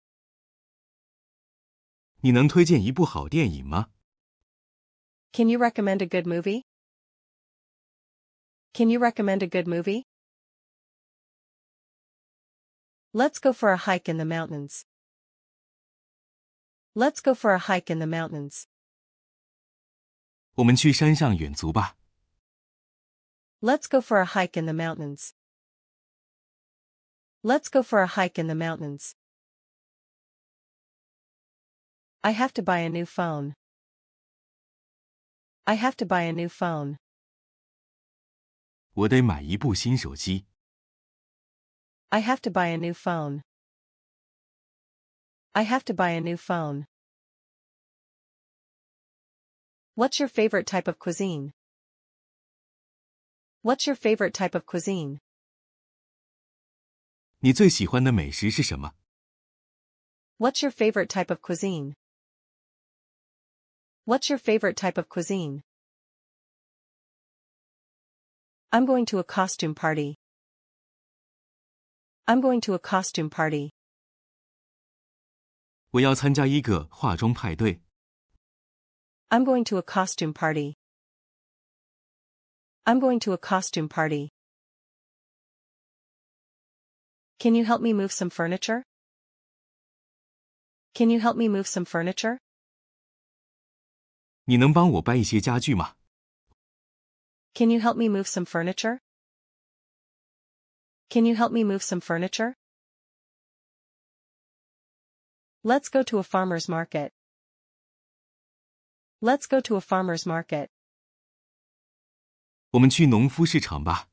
[2.22, 3.90] 你能推荐一部好电影吗？
[5.34, 6.64] Can you recommend a good movie?
[8.74, 10.06] Can you recommend a good movie?
[13.14, 14.86] Let's go for a hike in the mountains.
[16.94, 18.66] Let's go for a hike in the mountains.
[20.56, 21.98] 我们去山上远足吧。
[23.62, 25.34] Let's go for a hike in the mountains.
[27.44, 29.16] Let's go for a hike in the mountains.
[32.24, 33.56] I have to buy a new phone.
[35.66, 36.98] I have to buy a new phone.
[38.94, 40.46] 我得买一部新手机。
[42.10, 43.42] I have to buy a new phone.
[45.54, 46.88] I have to buy a new phone.
[49.96, 51.54] What's your favorite type of cuisine?
[53.66, 55.20] What's your favorite type of cuisine?
[57.40, 58.94] 你最喜欢的美食是什么？
[60.38, 61.94] What's your favorite type of cuisine?
[64.06, 65.62] What's your favorite type of cuisine?
[68.72, 70.16] I'm going to a costume party.
[72.26, 73.72] I'm going to a costume party.
[75.92, 77.82] 我要参加一个化妆派对。
[79.30, 80.76] I'm going to a costume party.
[82.86, 84.30] I'm going to a costume party.
[87.40, 88.84] Can you help me move some furniture?
[90.94, 92.40] Can you help me move some furniture?
[94.46, 95.96] 你能帮我搬一些家具吗？
[97.54, 99.00] Can you help me move some furniture?
[101.10, 102.56] Can you help me move some furniture?
[105.64, 107.12] Let's go to a farmer's market.
[109.22, 110.70] Let's go to a farmer's market.
[112.76, 114.10] 我们去农夫市场吧。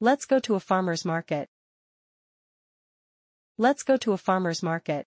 [0.00, 1.48] Let's go to a farmer's market.
[3.56, 5.06] Let's go to a farmer's market.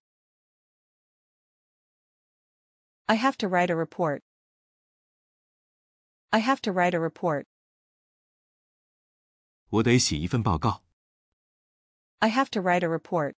[3.06, 4.22] I have to write a report.
[6.30, 7.46] I have to write a report.
[9.70, 10.82] 我得写一份报告。
[12.20, 13.34] I have to write a report.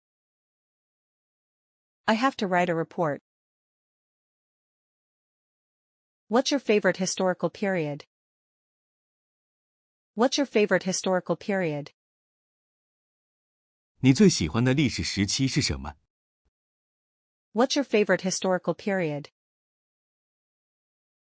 [2.06, 3.20] I have to write a report.
[6.28, 8.04] What's your favorite historical period?
[10.14, 11.92] What's your favorite historical period?
[14.00, 15.94] 你最喜欢的历史时期是什么？
[17.52, 19.30] What's your favorite historical period?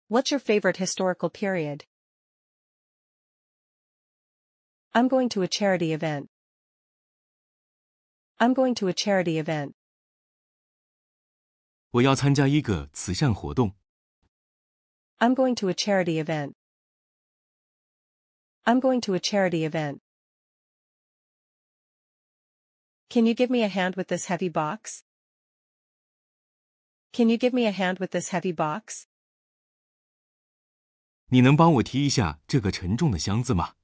[0.07, 1.85] What's your favorite historical period?
[4.91, 6.29] I'm going to a charity event.
[8.37, 9.73] I'm going to a charity event.
[11.91, 13.75] 我要参加一个慈善活动。
[15.19, 16.53] I'm going to a charity event.
[18.65, 20.01] I'm going to a charity event.
[23.09, 25.03] Can you give me a hand with this heavy box?
[27.11, 29.07] Can you give me a hand with this heavy box?
[31.31, 33.75] 你能帮我提一下这个沉重的箱子吗？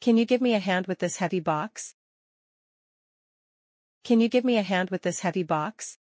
[0.00, 1.94] Can you give me a hand with this heavy box?
[4.02, 5.98] Can you give me a hand with this heavy box?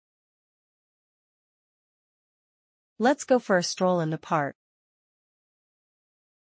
[2.98, 4.56] Let's go for a stroll in the park.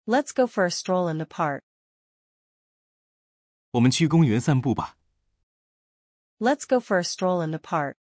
[0.06, 1.62] Let's go for a stroll in the park.
[3.72, 4.96] 我们去公园散步吧。
[6.38, 7.96] Let's go for a stroll in the park.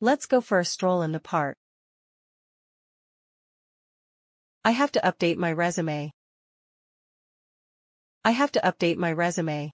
[0.00, 1.56] Let's go for a stroll in the park.
[4.62, 6.10] I have to update my resume.
[8.22, 9.72] I have to update my resume.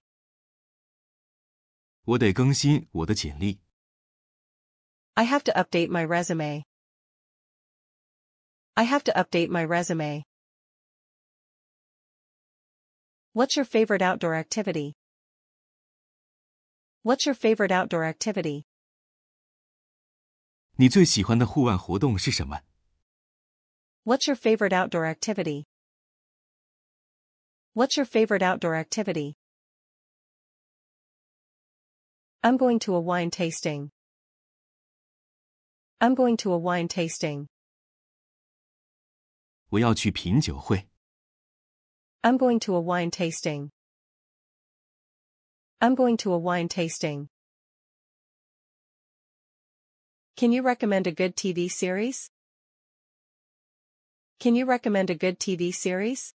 [2.03, 3.59] 我得更新我的简历。
[5.13, 6.63] I have to update my resume.
[8.75, 10.23] I have to update my resume.
[13.33, 14.93] What's your favorite outdoor activity?
[17.03, 18.65] What's your favorite outdoor activity?
[20.77, 22.61] 你最喜欢的户外活动是什么？
[24.03, 25.65] What's your favorite outdoor activity?
[27.73, 29.35] What's your favorite outdoor activity?
[32.41, 33.91] I'm going to a wine tasting.
[35.99, 37.47] I'm going to a wine tasting.
[39.69, 40.87] 我要去品酒会。
[42.21, 43.71] I'm going to a wine tasting.
[45.79, 47.29] I'm going to a wine tasting.
[50.35, 52.29] Can you recommend a good TV series?
[54.39, 56.31] Can you recommend a good TV series?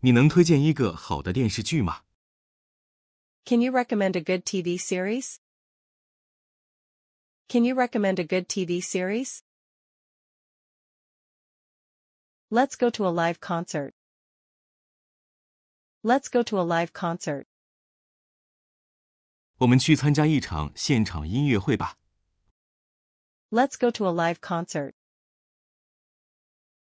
[0.00, 2.02] 你能推荐一个好的电视剧吗？
[3.44, 5.36] Can you recommend a good TV series?
[7.48, 9.42] Can you recommend a good TV series?
[12.50, 13.94] Let's go to a live concert.
[16.04, 17.46] Let's go to a live concert.
[19.58, 21.96] 我们去参加一场现场音乐会吧。
[23.50, 24.94] Let's go to a live concert.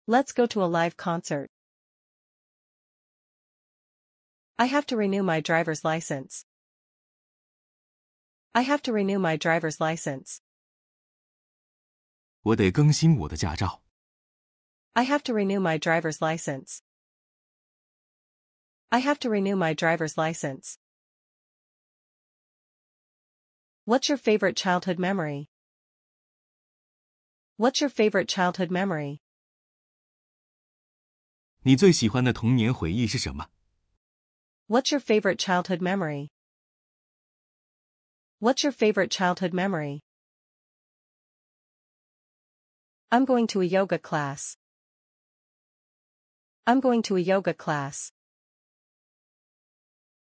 [0.07, 1.49] Let's go to a live concert.
[4.57, 6.45] I have to renew my driver's license.
[8.53, 10.39] I have to renew my driver's license.
[12.41, 13.83] 我得更新我的驾照。
[14.95, 16.81] I have to renew my driver's license.
[18.91, 20.77] I have to renew my driver's license.
[23.83, 25.49] What's your favorite childhood memory?
[27.57, 29.19] What's your favorite childhood memory?
[31.63, 33.49] 你最喜欢的童年回忆是什么？
[34.67, 36.29] What's your favorite childhood memory?
[38.39, 40.01] What's your favorite childhood memory?
[43.11, 44.57] I'm going to a yoga class.
[46.69, 48.09] I'm going to a yoga class.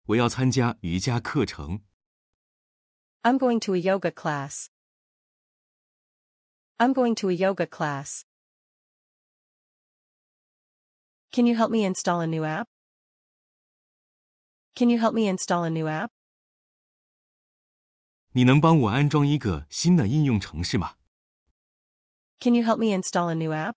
[0.05, 1.82] 我要参加瑜伽课程。
[3.22, 4.68] I'm going to a yoga class.
[6.78, 8.24] I'm going to a yoga class.
[11.32, 12.68] Can you help me install a new app?
[14.76, 16.10] Can you help me install a new app?
[18.32, 20.95] 你能帮我安装一个新的应用程式吗？
[22.39, 23.76] Can you help me install a new app?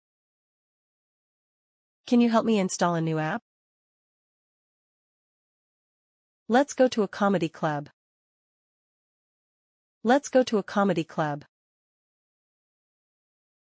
[2.06, 3.42] Can you help me install a new app?
[6.48, 7.88] Let's go to a comedy club.
[10.04, 11.44] Let's go to a comedy club.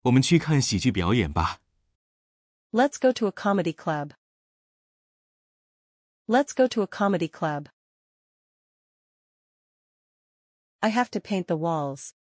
[0.02, 1.60] 我们去看喜剧表演吧。
[2.72, 4.12] Let's go to a comedy club.
[6.26, 7.68] Let's go to a comedy club.
[10.80, 12.14] I have to paint the walls.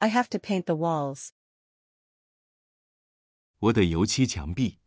[0.00, 1.32] I have to paint the walls.
[3.58, 4.80] 我得油漆墙壁。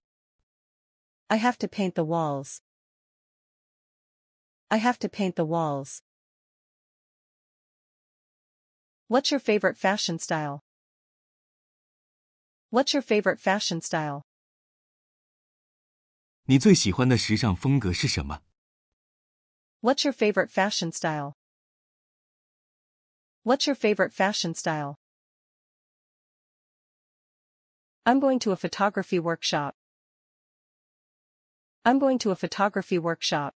[1.28, 2.60] I have to paint the walls.
[4.68, 6.02] I have to paint the walls.
[9.08, 10.64] What's your favorite fashion style?
[12.72, 14.24] What's your favorite fashion style?
[16.46, 18.42] 你最喜欢的时尚风格是什么？
[19.82, 21.34] What's your favorite fashion style?
[23.44, 24.98] What's your favorite fashion style?
[28.06, 29.76] I'm going to a photography workshop.
[31.84, 33.54] I'm going to a photography workshop.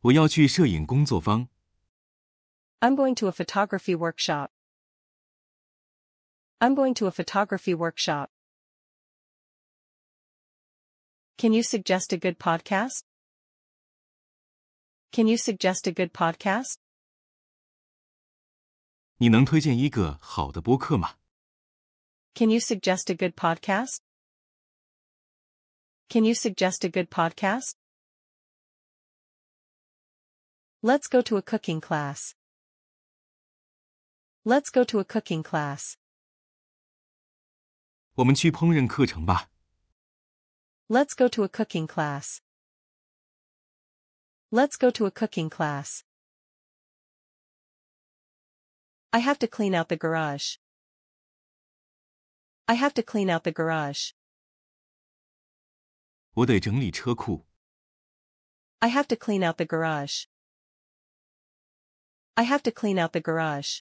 [0.00, 1.48] 我要去摄影工作坊。
[2.80, 4.50] I'm going to a photography workshop.
[6.58, 8.30] I'm going to a photography workshop.
[11.36, 13.04] Can you suggest a good podcast?
[15.12, 16.74] Can you suggest a good podcast?
[19.18, 21.16] 你能推荐一个好的播客吗？
[22.34, 24.00] Can you suggest a good podcast?
[26.08, 27.74] Can you suggest a good podcast?
[30.82, 32.34] Let's go to a cooking class.
[34.44, 35.96] Let's go to a cooking class.
[38.16, 39.48] 我们去烹饪课程吧。
[40.88, 42.40] Let's go to a cooking class.
[44.52, 46.04] Let's go to a cooking class.
[49.10, 50.58] I have to clean out the garage.
[52.68, 54.12] I have to clean out the garage.
[56.34, 57.46] 我得整理车库。
[58.80, 60.26] I have to clean out the garage.
[62.34, 63.80] I have to clean out the garage.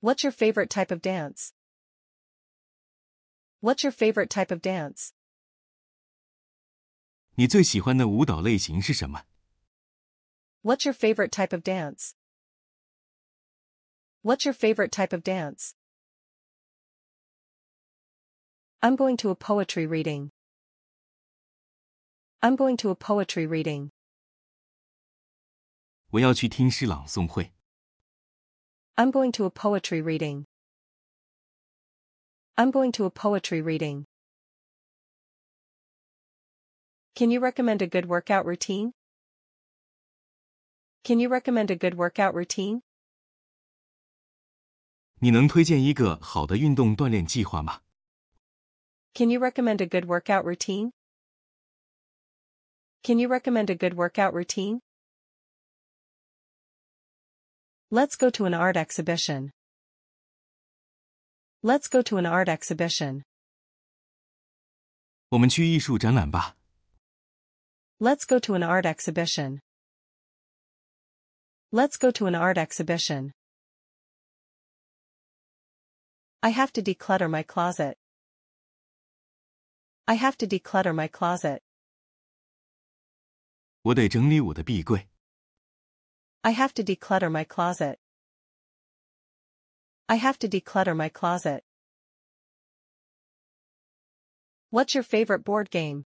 [0.00, 1.52] What's your favorite type of dance?
[3.60, 5.10] What's your favorite type of dance?
[7.36, 9.24] 你最喜欢的舞蹈类型是什么？
[10.62, 12.12] What's your favorite type of dance?
[14.22, 15.74] What's your favorite type of dance?
[18.82, 20.30] I'm going to a poetry reading.
[22.42, 23.90] I'm going to a poetry reading.
[26.10, 27.52] 我要去听诗朗诵会。
[28.94, 30.44] I'm going to a poetry reading.
[32.56, 34.06] I'm going to a poetry reading.
[37.14, 38.92] Can you recommend a good workout routine?
[41.02, 42.80] Can you recommend a good workout routine?
[45.20, 47.80] 你能推荐一个好的运动锻炼计划吗？
[49.14, 50.92] Can you recommend a good workout routine?
[53.02, 54.80] Can you recommend a good workout routine?
[57.88, 59.52] Let's go to an art exhibition.
[61.62, 63.22] Let's go to an art exhibition.
[65.30, 66.56] 我们去艺术展览吧。
[67.98, 69.60] Let's go to an art exhibition.
[71.70, 73.32] Let's go to an art exhibition.
[76.40, 77.96] I have to declutter my closet.
[80.06, 81.62] I have to declutter my closet.
[83.82, 85.08] 我得整理我的壁柜。
[86.42, 87.98] I have to declutter my closet.
[90.06, 91.62] I have to declutter my closet.
[94.70, 96.04] What's your favorite board game?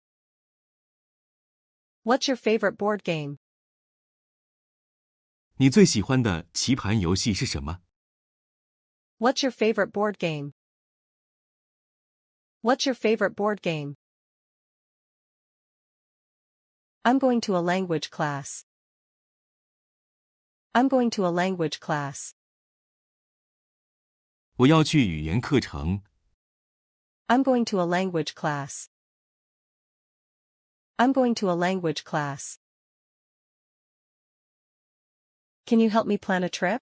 [2.05, 3.39] What's your favorite board game?
[5.59, 7.81] 你最喜欢的棋盘游戏是什么？
[9.20, 10.53] What's your favorite board game?
[12.62, 13.97] What's your favorite board game?
[17.05, 18.64] I'm going to a language class.
[20.74, 22.35] I'm going to a language class.
[24.57, 26.03] 我要去语言课程。
[27.29, 28.89] I'm going to a language class.
[30.99, 32.59] I'm going to a language class.
[35.66, 36.81] Can you help me plan a trip?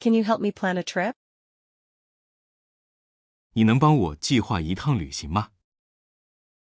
[0.00, 1.14] Can you help me plan a trip?
[3.52, 5.52] 你能帮我计划一趟旅行吗？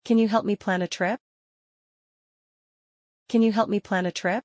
[0.04, 1.18] Can you help me plan a trip?
[3.28, 4.42] Can you help me plan a trip?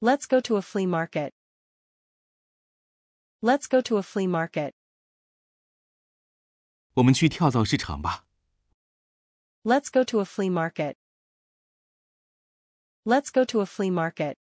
[0.00, 1.32] Let's go to a flea market.
[3.40, 4.74] Let's go to a flea market.
[6.94, 8.26] 我们去跳蚤市场吧。
[9.62, 10.96] Let's go to a flea market.
[13.04, 14.36] Let's go to a flea market.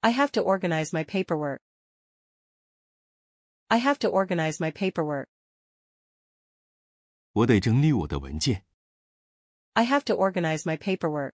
[0.00, 1.60] I have to organize my paperwork.
[3.68, 5.28] I have to organize my paperwork.
[7.32, 8.64] 我得整理我的文件。
[9.74, 11.32] I have to organize my paperwork.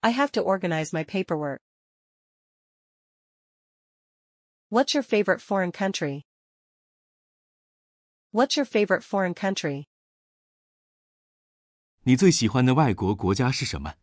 [0.00, 1.60] I have to organize my paperwork.
[4.68, 6.26] What's your favorite foreign country?
[8.32, 9.86] What's your favorite foreign country?
[12.02, 13.94] 你最喜欢的外国国家是什么？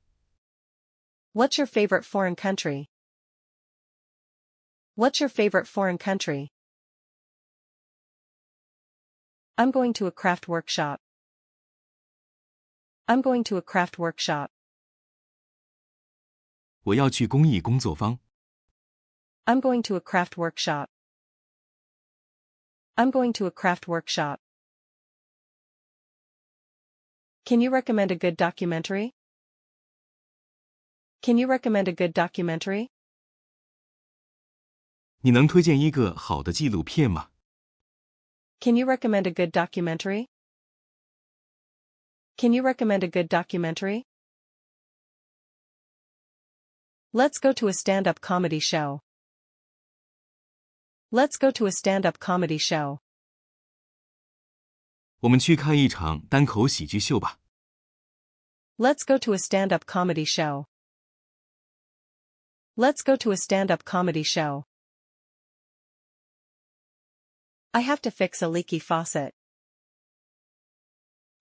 [1.38, 2.90] What's your favorite foreign country?
[4.96, 6.52] What's your favorite foreign country?
[9.58, 11.00] I'm going to a craft workshop.
[13.08, 14.52] I'm going to a craft workshop.
[16.84, 18.20] 我要去工艺工作坊。
[19.46, 20.90] I'm going to a craft workshop.
[22.96, 24.40] I'm going to a craft workshop.
[27.46, 29.14] Can you recommend a good documentary?
[31.22, 32.90] Can you recommend a good documentary?
[35.22, 37.30] 你能推荐一个好的纪录片吗？
[38.60, 40.28] Can you recommend a good documentary?
[42.36, 44.04] Can you recommend a good documentary?
[47.12, 49.02] Let's go to a stand-up comedy show.
[51.12, 53.00] Let's go to a stand-up comedy show.
[55.20, 57.40] 我们去看一场单口喜剧秀吧。
[58.78, 60.66] Let's go to a stand-up comedy show.
[62.78, 64.66] Let's go to a stand-up comedy show.
[67.74, 69.34] I have to fix a leaky faucet.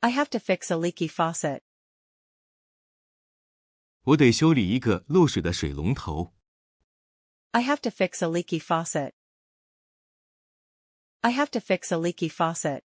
[0.02, 1.62] I have to fix a leaky faucet.
[4.04, 6.34] 我得修理一个漏水的水龙头。
[7.52, 9.12] I have to fix a leaky faucet.
[11.20, 12.82] I have to fix a leaky faucet.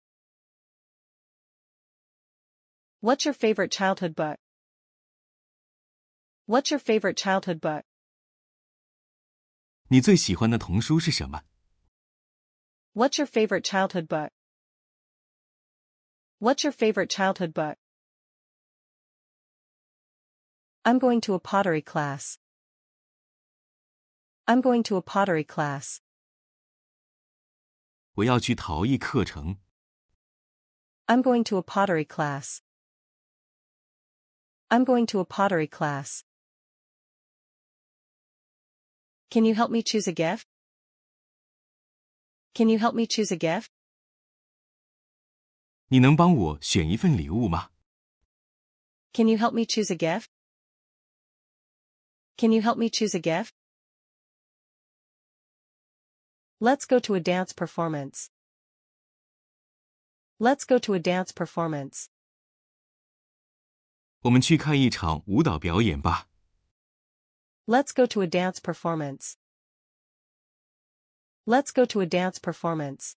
[2.99, 4.37] What's your favorite childhood book?
[6.47, 7.83] What's your favorite childhood book?
[9.89, 11.43] 你最喜欢的童书是什么？
[12.93, 14.31] What's your favorite childhood book?
[16.39, 17.77] What's your favorite childhood book?
[20.83, 22.37] I'm going to a pottery class.
[24.45, 25.99] I'm going to a pottery class.
[28.15, 29.57] 我要去陶艺课程。
[31.05, 32.59] I'm going to a pottery class.
[34.67, 36.23] I'm going to a pottery class.
[39.29, 40.45] Can you help me choose a gift?
[42.53, 43.67] Can you help me choose a gift?
[45.87, 47.71] 你能帮我选一份礼物吗？
[49.13, 50.27] Can you help me choose a gift?
[52.37, 53.51] Can you help me choose a gift?
[56.59, 58.29] Let's go to a dance performance.
[60.39, 62.07] Let's go to a dance performance.
[64.21, 66.26] 我们去看一场舞蹈表演吧。
[67.67, 69.37] Let's go to a dance performance.
[71.45, 73.15] Let's go to a dance performance.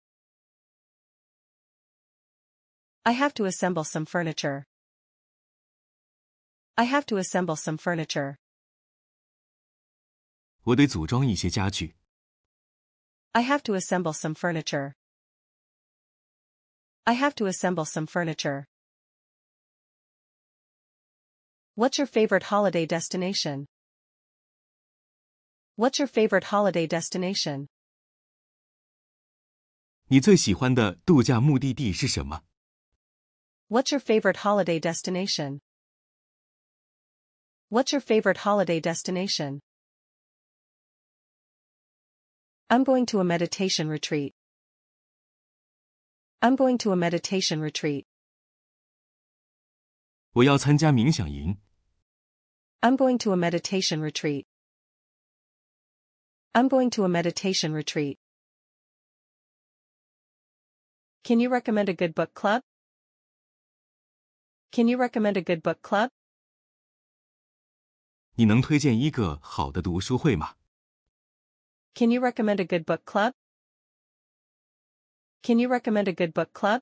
[3.05, 4.67] I have to assemble some furniture.
[6.77, 8.39] I have to assemble some furniture.
[10.63, 11.95] 我得组装一些家具。
[13.33, 14.95] I have to assemble some furniture.
[17.05, 18.67] I have to assemble some furniture.
[21.75, 23.67] What's your favorite holiday destination?
[25.79, 27.69] What's your favorite holiday destination?
[30.09, 32.43] 你最喜欢的度假目的地是什么？
[33.69, 35.61] What's your favorite holiday destination?
[37.71, 39.61] What's your favorite holiday destination?
[42.69, 44.33] I'm going to a meditation retreat.
[46.41, 48.05] I'm going to a meditation retreat.
[50.33, 51.59] 我要参加冥想营。
[52.81, 54.45] I'm going to a meditation retreat.
[56.55, 58.17] I'm going to a meditation retreat.
[61.25, 62.63] Can you recommend a good book club?
[64.73, 66.11] Can you recommend a good book club?
[68.37, 70.57] 你能推荐一个好的读书会吗？
[71.95, 73.33] Can you recommend a good book club?
[75.43, 76.81] Can you recommend a good book club?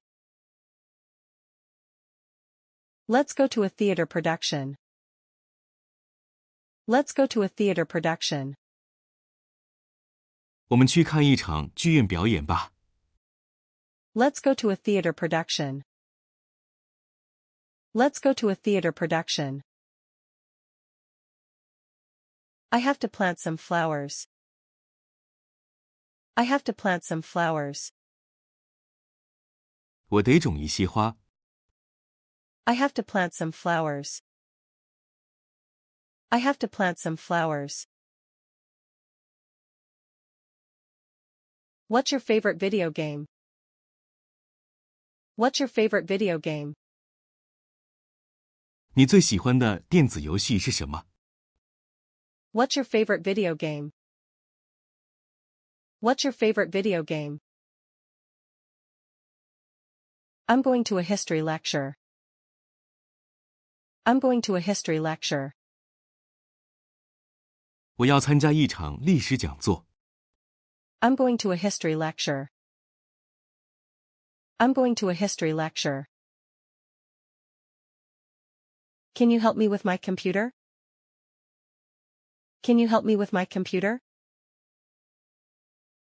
[3.06, 4.76] Let's go to a theater production.
[6.86, 8.54] Let's go to a theater production.
[10.68, 12.72] 我们去看一场剧院表演吧。
[14.14, 15.84] Let's go to a theater production.
[17.94, 19.62] Let's go to a theater production.
[22.70, 24.26] I have to plant some flowers.
[26.34, 27.90] I have to plant some flowers.
[30.08, 31.16] 我得种一些花。
[32.64, 34.20] I have to plant some flowers.
[36.30, 37.86] I have to plant some flowers.
[41.88, 43.26] What's your favorite video game?
[45.36, 46.74] What's your favorite video game?
[48.94, 51.06] 你最喜欢的电子游戏是什么？
[52.52, 53.92] What's your favorite video game?
[56.00, 57.40] What's your favorite video game?
[60.46, 61.94] I'm going to a history lecture.
[64.04, 65.52] I'm going to a history lecture.
[67.96, 69.85] 我要参加一场历史讲座。
[71.00, 72.50] I'm going to a history lecture.
[74.58, 76.06] I'm going to a history lecture.
[79.14, 80.52] Can you help me with my computer?
[82.62, 84.00] Can you help me with my computer?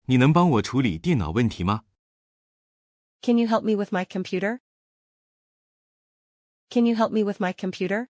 [0.07, 1.83] 你能帮我处理电脑问题吗？
[3.23, 4.59] Can you help me with my computer?
[6.69, 8.07] Can you help me with my computer?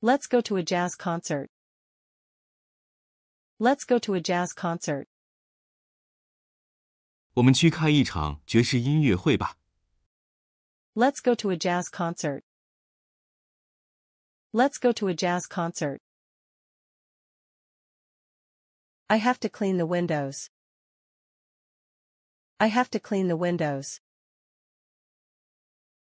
[0.00, 1.48] Let's go to a jazz concert.
[3.58, 5.06] Let's go to a jazz concert.
[7.34, 9.56] 我们去看一场爵士音乐会吧。
[10.94, 12.42] Let's go to a jazz concert.
[14.52, 16.00] Let's go to a jazz concert.
[19.06, 20.48] I have to clean the windows.
[22.58, 23.98] I have to clean the windows.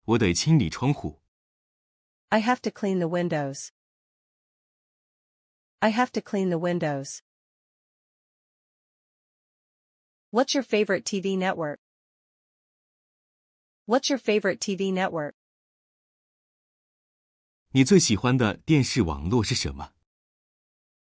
[0.04, 1.20] 我得清理窗户。
[2.28, 3.70] I have to clean the windows.
[5.80, 7.20] I have to clean the windows.
[10.30, 11.78] What's your favorite TV network?
[13.86, 15.34] What's your favorite TV network?
[17.70, 19.92] 你最喜欢的电视网络是什么？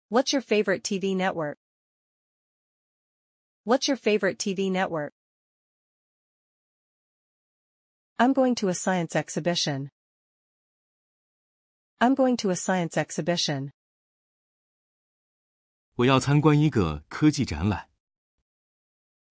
[0.08, 1.56] What's your favorite TV network?
[3.64, 5.12] What's your favorite TV network?
[8.18, 9.90] I'm going to a science exhibition.
[12.00, 13.70] I'm going to a science exhibition.
[15.96, 17.88] 我要参观一个科技展览。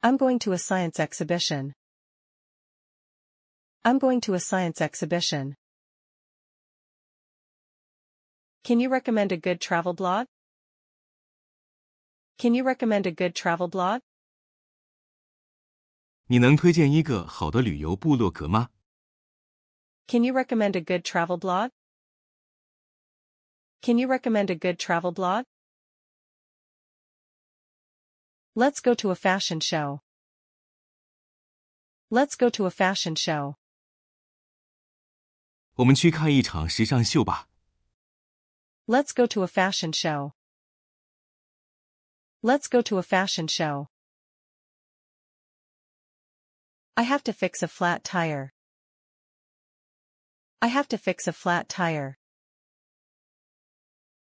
[0.01, 1.73] I'm going to a science exhibition.
[3.83, 5.55] I'm going to a science exhibition.
[8.63, 10.27] Can you recommend a good travel blog?
[12.37, 14.01] Can you recommend a good travel blog?
[16.27, 18.69] 你能推荐一个好的旅游部落格吗？
[20.07, 21.71] Can you recommend a good travel blog?
[23.81, 25.45] Can you recommend a good travel blog?
[28.55, 30.01] Let's go to a fashion show.
[32.09, 33.55] Let's go to a fashion show.
[35.75, 37.47] 我们去看一场时尚秀吧。
[38.85, 40.33] Let's go to a fashion show.
[42.41, 43.87] Let's go to a fashion show.
[46.95, 48.51] I have to fix a flat tire.
[50.59, 52.15] I have to fix a flat tire.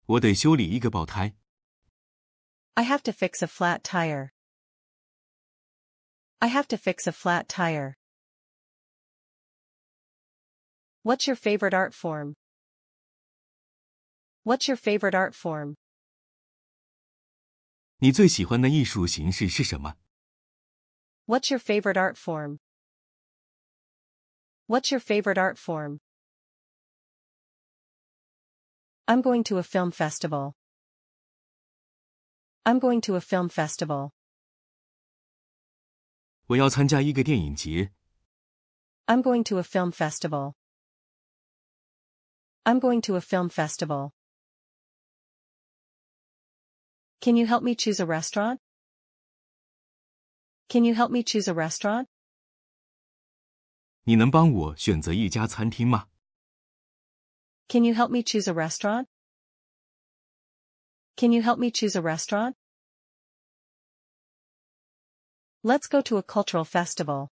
[0.06, 1.34] 我得修理一个爆胎。
[2.76, 4.32] I have to fix a flat tire.
[6.40, 7.96] I have to fix a flat tire.
[11.02, 12.34] What's your favorite art form?
[14.44, 15.76] What's your favorite art form?
[17.98, 19.96] 你最喜欢的艺术形式是什么？
[21.26, 22.58] What's your favorite art form?
[24.68, 26.00] What's your favorite art form?
[29.06, 30.54] I'm going to a film festival.
[32.64, 34.10] I'm going to a film festival.
[36.46, 37.92] 我要参加一个电影节。
[39.06, 40.54] I'm going to a film festival.
[42.64, 44.12] I'm going to a film festival.
[47.20, 48.58] Can you help me choose a restaurant?
[50.68, 52.08] Can you help me choose a restaurant?
[54.02, 56.08] 你能帮我选择一家餐厅吗？
[57.68, 59.06] Can you help me choose a restaurant?
[61.20, 62.56] Can you help me choose a restaurant?
[65.62, 67.30] Let's go to a cultural festival.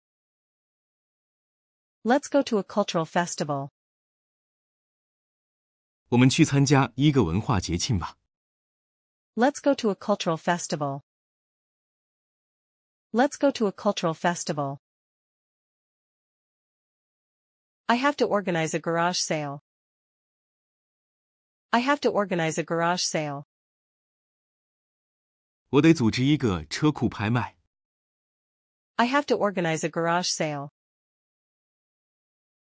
[2.04, 3.70] Let's go to a cultural festival.
[6.10, 8.16] 我们去参加一个文化节庆吧。
[9.34, 11.02] Let's go to a cultural festival.
[13.12, 14.78] Let's go to a cultural festival.
[17.86, 19.62] I have to organize a garage sale.
[21.72, 23.46] I have to organize a garage sale.
[25.74, 27.56] 我得组织一个车库拍卖。
[28.96, 30.70] I have to organize a garage sale.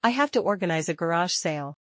[0.01, 1.75] I have to organize a garage sale.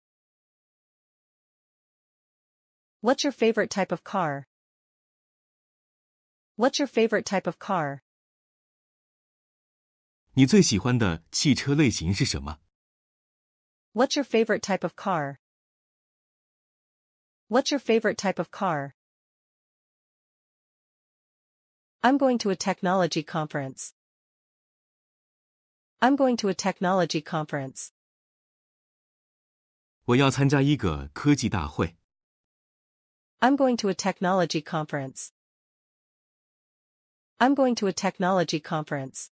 [3.00, 4.46] What's your favorite type of car?
[6.56, 8.00] What's your favorite type of car?
[10.32, 12.60] 你最喜欢的汽车类型是什么？
[13.92, 15.38] What's your favorite type of car?
[17.48, 18.94] What's your favorite type of car?
[22.02, 23.92] I'm going to a technology conference.
[26.00, 27.90] I'm going to a technology conference.
[30.04, 31.96] 我要参加一个科技大会。
[33.40, 35.30] I'm going to a technology conference.
[37.38, 39.30] I'm going to a technology conference.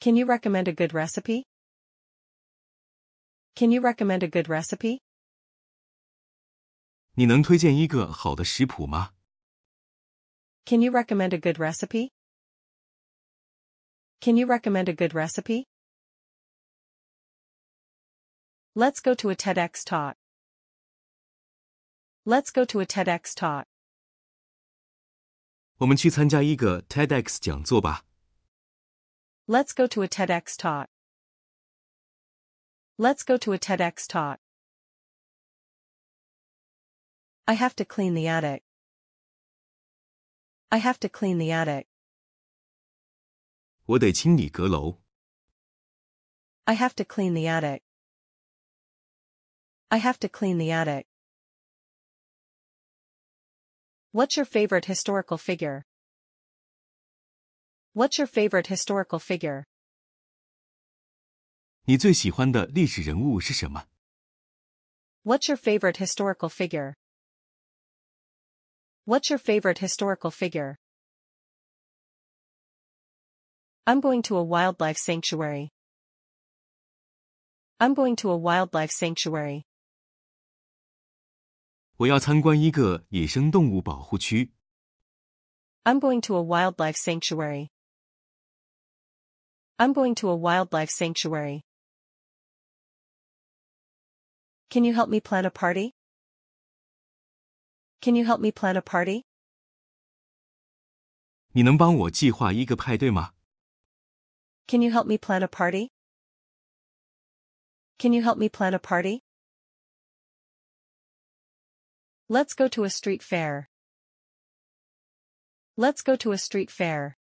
[0.00, 1.44] Can you recommend a good recipe?
[3.54, 5.00] Can you recommend a good recipe?
[7.14, 9.12] 你能推荐一个好的食谱吗？
[10.66, 12.12] Can you recommend a good recipe?
[14.20, 15.66] Can you recommend a good recipe?
[18.74, 20.16] Let's go to a TEDx talk.
[22.24, 23.66] Let's go to a TEDx talk.
[25.78, 28.04] 我们去参加一个 TEDx 讲座吧。
[29.46, 30.86] Let's go to a TEDx talk.
[32.96, 34.38] Let's go to a TEDx talk.
[37.46, 38.62] I have to clean the attic.
[40.68, 41.86] I have to clean the attic.
[43.86, 45.02] 我得清理阁楼。
[46.64, 47.82] I have to clean the attic.
[49.88, 51.06] I have to clean the attic.
[54.12, 55.84] What's your favorite historical figure?
[57.94, 59.64] What's your favorite historical figure?
[61.84, 63.88] 你最喜欢的历史人物是什么？
[65.24, 66.94] What's your favorite historical figure?
[69.06, 70.78] What's your favorite historical figure?
[73.86, 75.70] I'm going to a wildlife sanctuary.
[77.80, 79.64] I'm going to a wildlife sanctuary.
[81.96, 84.52] 我要参观一个野生动物保护区。
[85.84, 87.70] I'm going to a wildlife sanctuary.
[89.78, 91.64] I'm going to a wildlife sanctuary.
[94.70, 95.92] Can you help me plan a party?
[98.00, 99.24] Can you help me plan a party?
[101.54, 103.34] 你能帮我计划一个派对吗？
[104.66, 105.90] Can you help me plan a party?
[107.98, 109.22] Can you help me plan a party?
[112.28, 113.68] Let's go to a street fair.
[115.76, 117.16] Let's go to a street fair.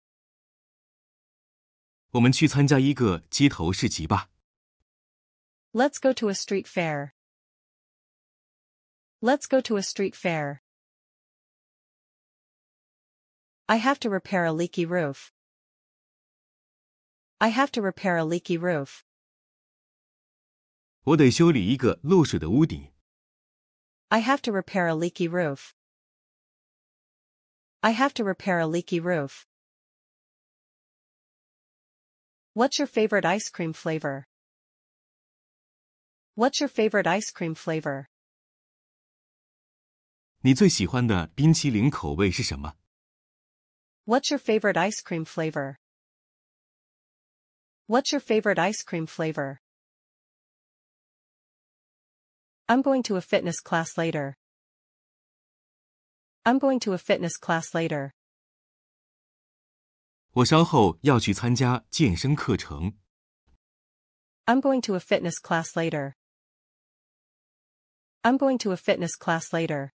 [2.12, 4.30] 我们去参加一个街头市集吧。
[5.72, 7.14] Let's go to a street fair.
[9.22, 10.62] Let's go to a street fair.
[13.68, 15.32] I have to repair a leaky roof.
[17.38, 19.04] I have to repair a leaky roof.
[21.04, 22.92] 我得修理一个漏水的屋顶。
[24.10, 25.74] I have to repair a leaky roof.
[27.82, 29.46] I have to repair a leaky roof.
[32.54, 34.26] What's your favorite ice cream flavor?
[36.36, 38.08] What's your favorite ice cream flavor?
[40.42, 42.76] 你最喜欢的冰淇淋口味是什么？
[44.06, 45.78] What's your favorite ice cream flavor?
[47.88, 49.60] What's your favorite ice cream flavor?
[52.68, 54.38] I'm going to a fitness class later.
[56.46, 58.14] I'm going to a fitness class later.
[60.34, 62.94] 我稍后要去参加健身课程。
[64.46, 66.14] I'm going to a fitness class later.
[68.24, 69.92] I'm going to a fitness class later.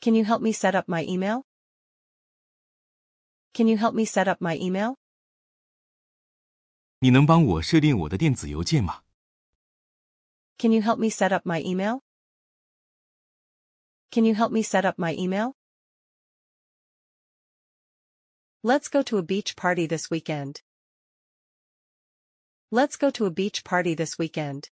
[0.00, 1.44] Can you help me set up my email?
[3.54, 4.96] Can you help me set up my email?
[7.00, 9.02] 你能帮我设定我的电子邮件吗？
[10.58, 12.00] Can you help me set up my email?
[14.10, 15.54] Can you help me set up my email?
[18.62, 20.62] Let's go to a beach party this weekend.
[22.70, 24.70] Let's go to a beach party this weekend.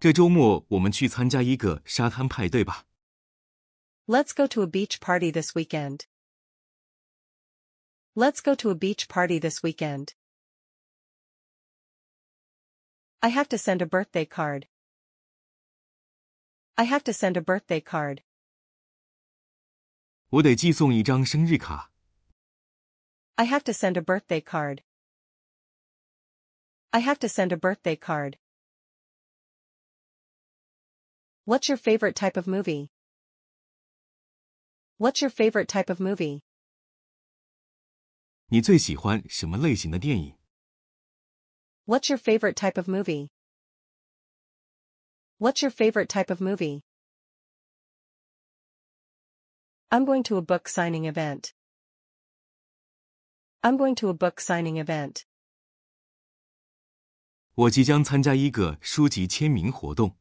[0.00, 2.86] 这周末我们去参加一个沙滩派对吧。
[4.06, 6.06] Let's go to a beach party this weekend.
[8.14, 10.14] Let's go to a beach party this weekend.
[13.20, 14.66] I have to send a birthday card.
[16.74, 18.22] I have to send a birthday card.
[20.30, 21.92] 我得寄送一张生日卡。
[23.36, 24.82] I have to send a birthday card.
[26.90, 28.38] I have to send a birthday card.
[31.46, 32.90] What's your favorite type of movie?
[34.98, 36.42] What's your favorite type of movie?
[38.48, 40.36] 你最喜欢什么类型的电影？
[41.86, 43.28] What's your favorite type of movie?
[45.38, 46.82] What's your favorite type of movie?
[49.88, 51.52] I'm going to a book signing event.
[53.62, 55.24] I'm going to a book signing event.
[57.54, 60.16] 我即将参加一个书籍签名活动。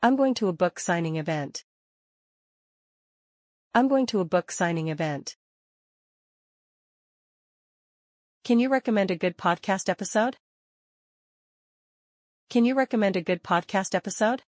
[0.00, 1.64] I'm going to a book signing event.
[3.72, 5.36] I'm going to a book signing event.
[8.44, 10.36] Can you recommend a good podcast episode?
[12.50, 14.42] Can you recommend a good podcast episode?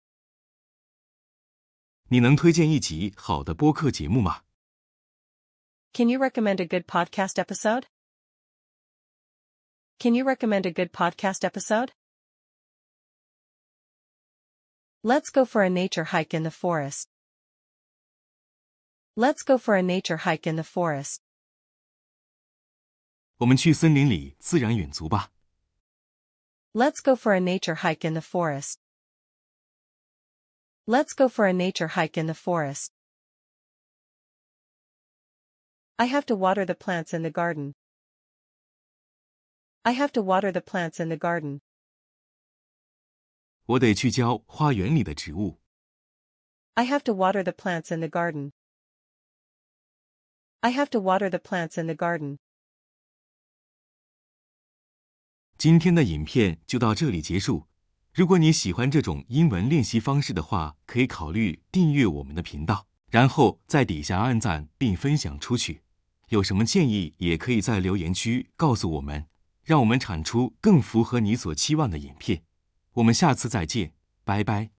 [2.09, 4.43] 你能推荐一集好的播客节目吗？
[5.95, 7.85] Can you recommend a good podcast episode?
[9.99, 11.93] Can you recommend a good podcast episode?
[15.03, 17.09] Let's go for a nature hike in the forest.
[19.17, 21.21] Let's go for a nature hike in the forest.
[23.39, 25.31] 我们去森林里自然远足吧。
[26.73, 28.79] Let's go for a nature hike in the forest.
[30.87, 32.93] Let's go for a nature hike in the forest.
[35.97, 37.75] I have to water the plants in the garden.
[39.85, 41.61] I have to water the plants in the garden.
[43.70, 45.60] 我得去浇花园里的植物。
[46.74, 48.52] I have to water the plants in the garden.
[50.62, 52.40] I have to water the plants in the garden.
[55.58, 57.68] 今天的影片就到这里结束。
[58.12, 65.84] 如果你喜欢这种英文练习方式的话，可以考虑订阅我们的频道，然后在底下按赞并分享出去。
[66.30, 69.28] 有什么建议，也可以在留言区告诉我们，
[69.64, 72.44] 让我们产出更符合你所期望的影片。
[73.00, 73.94] 我们下次再见，
[74.24, 74.79] 拜拜。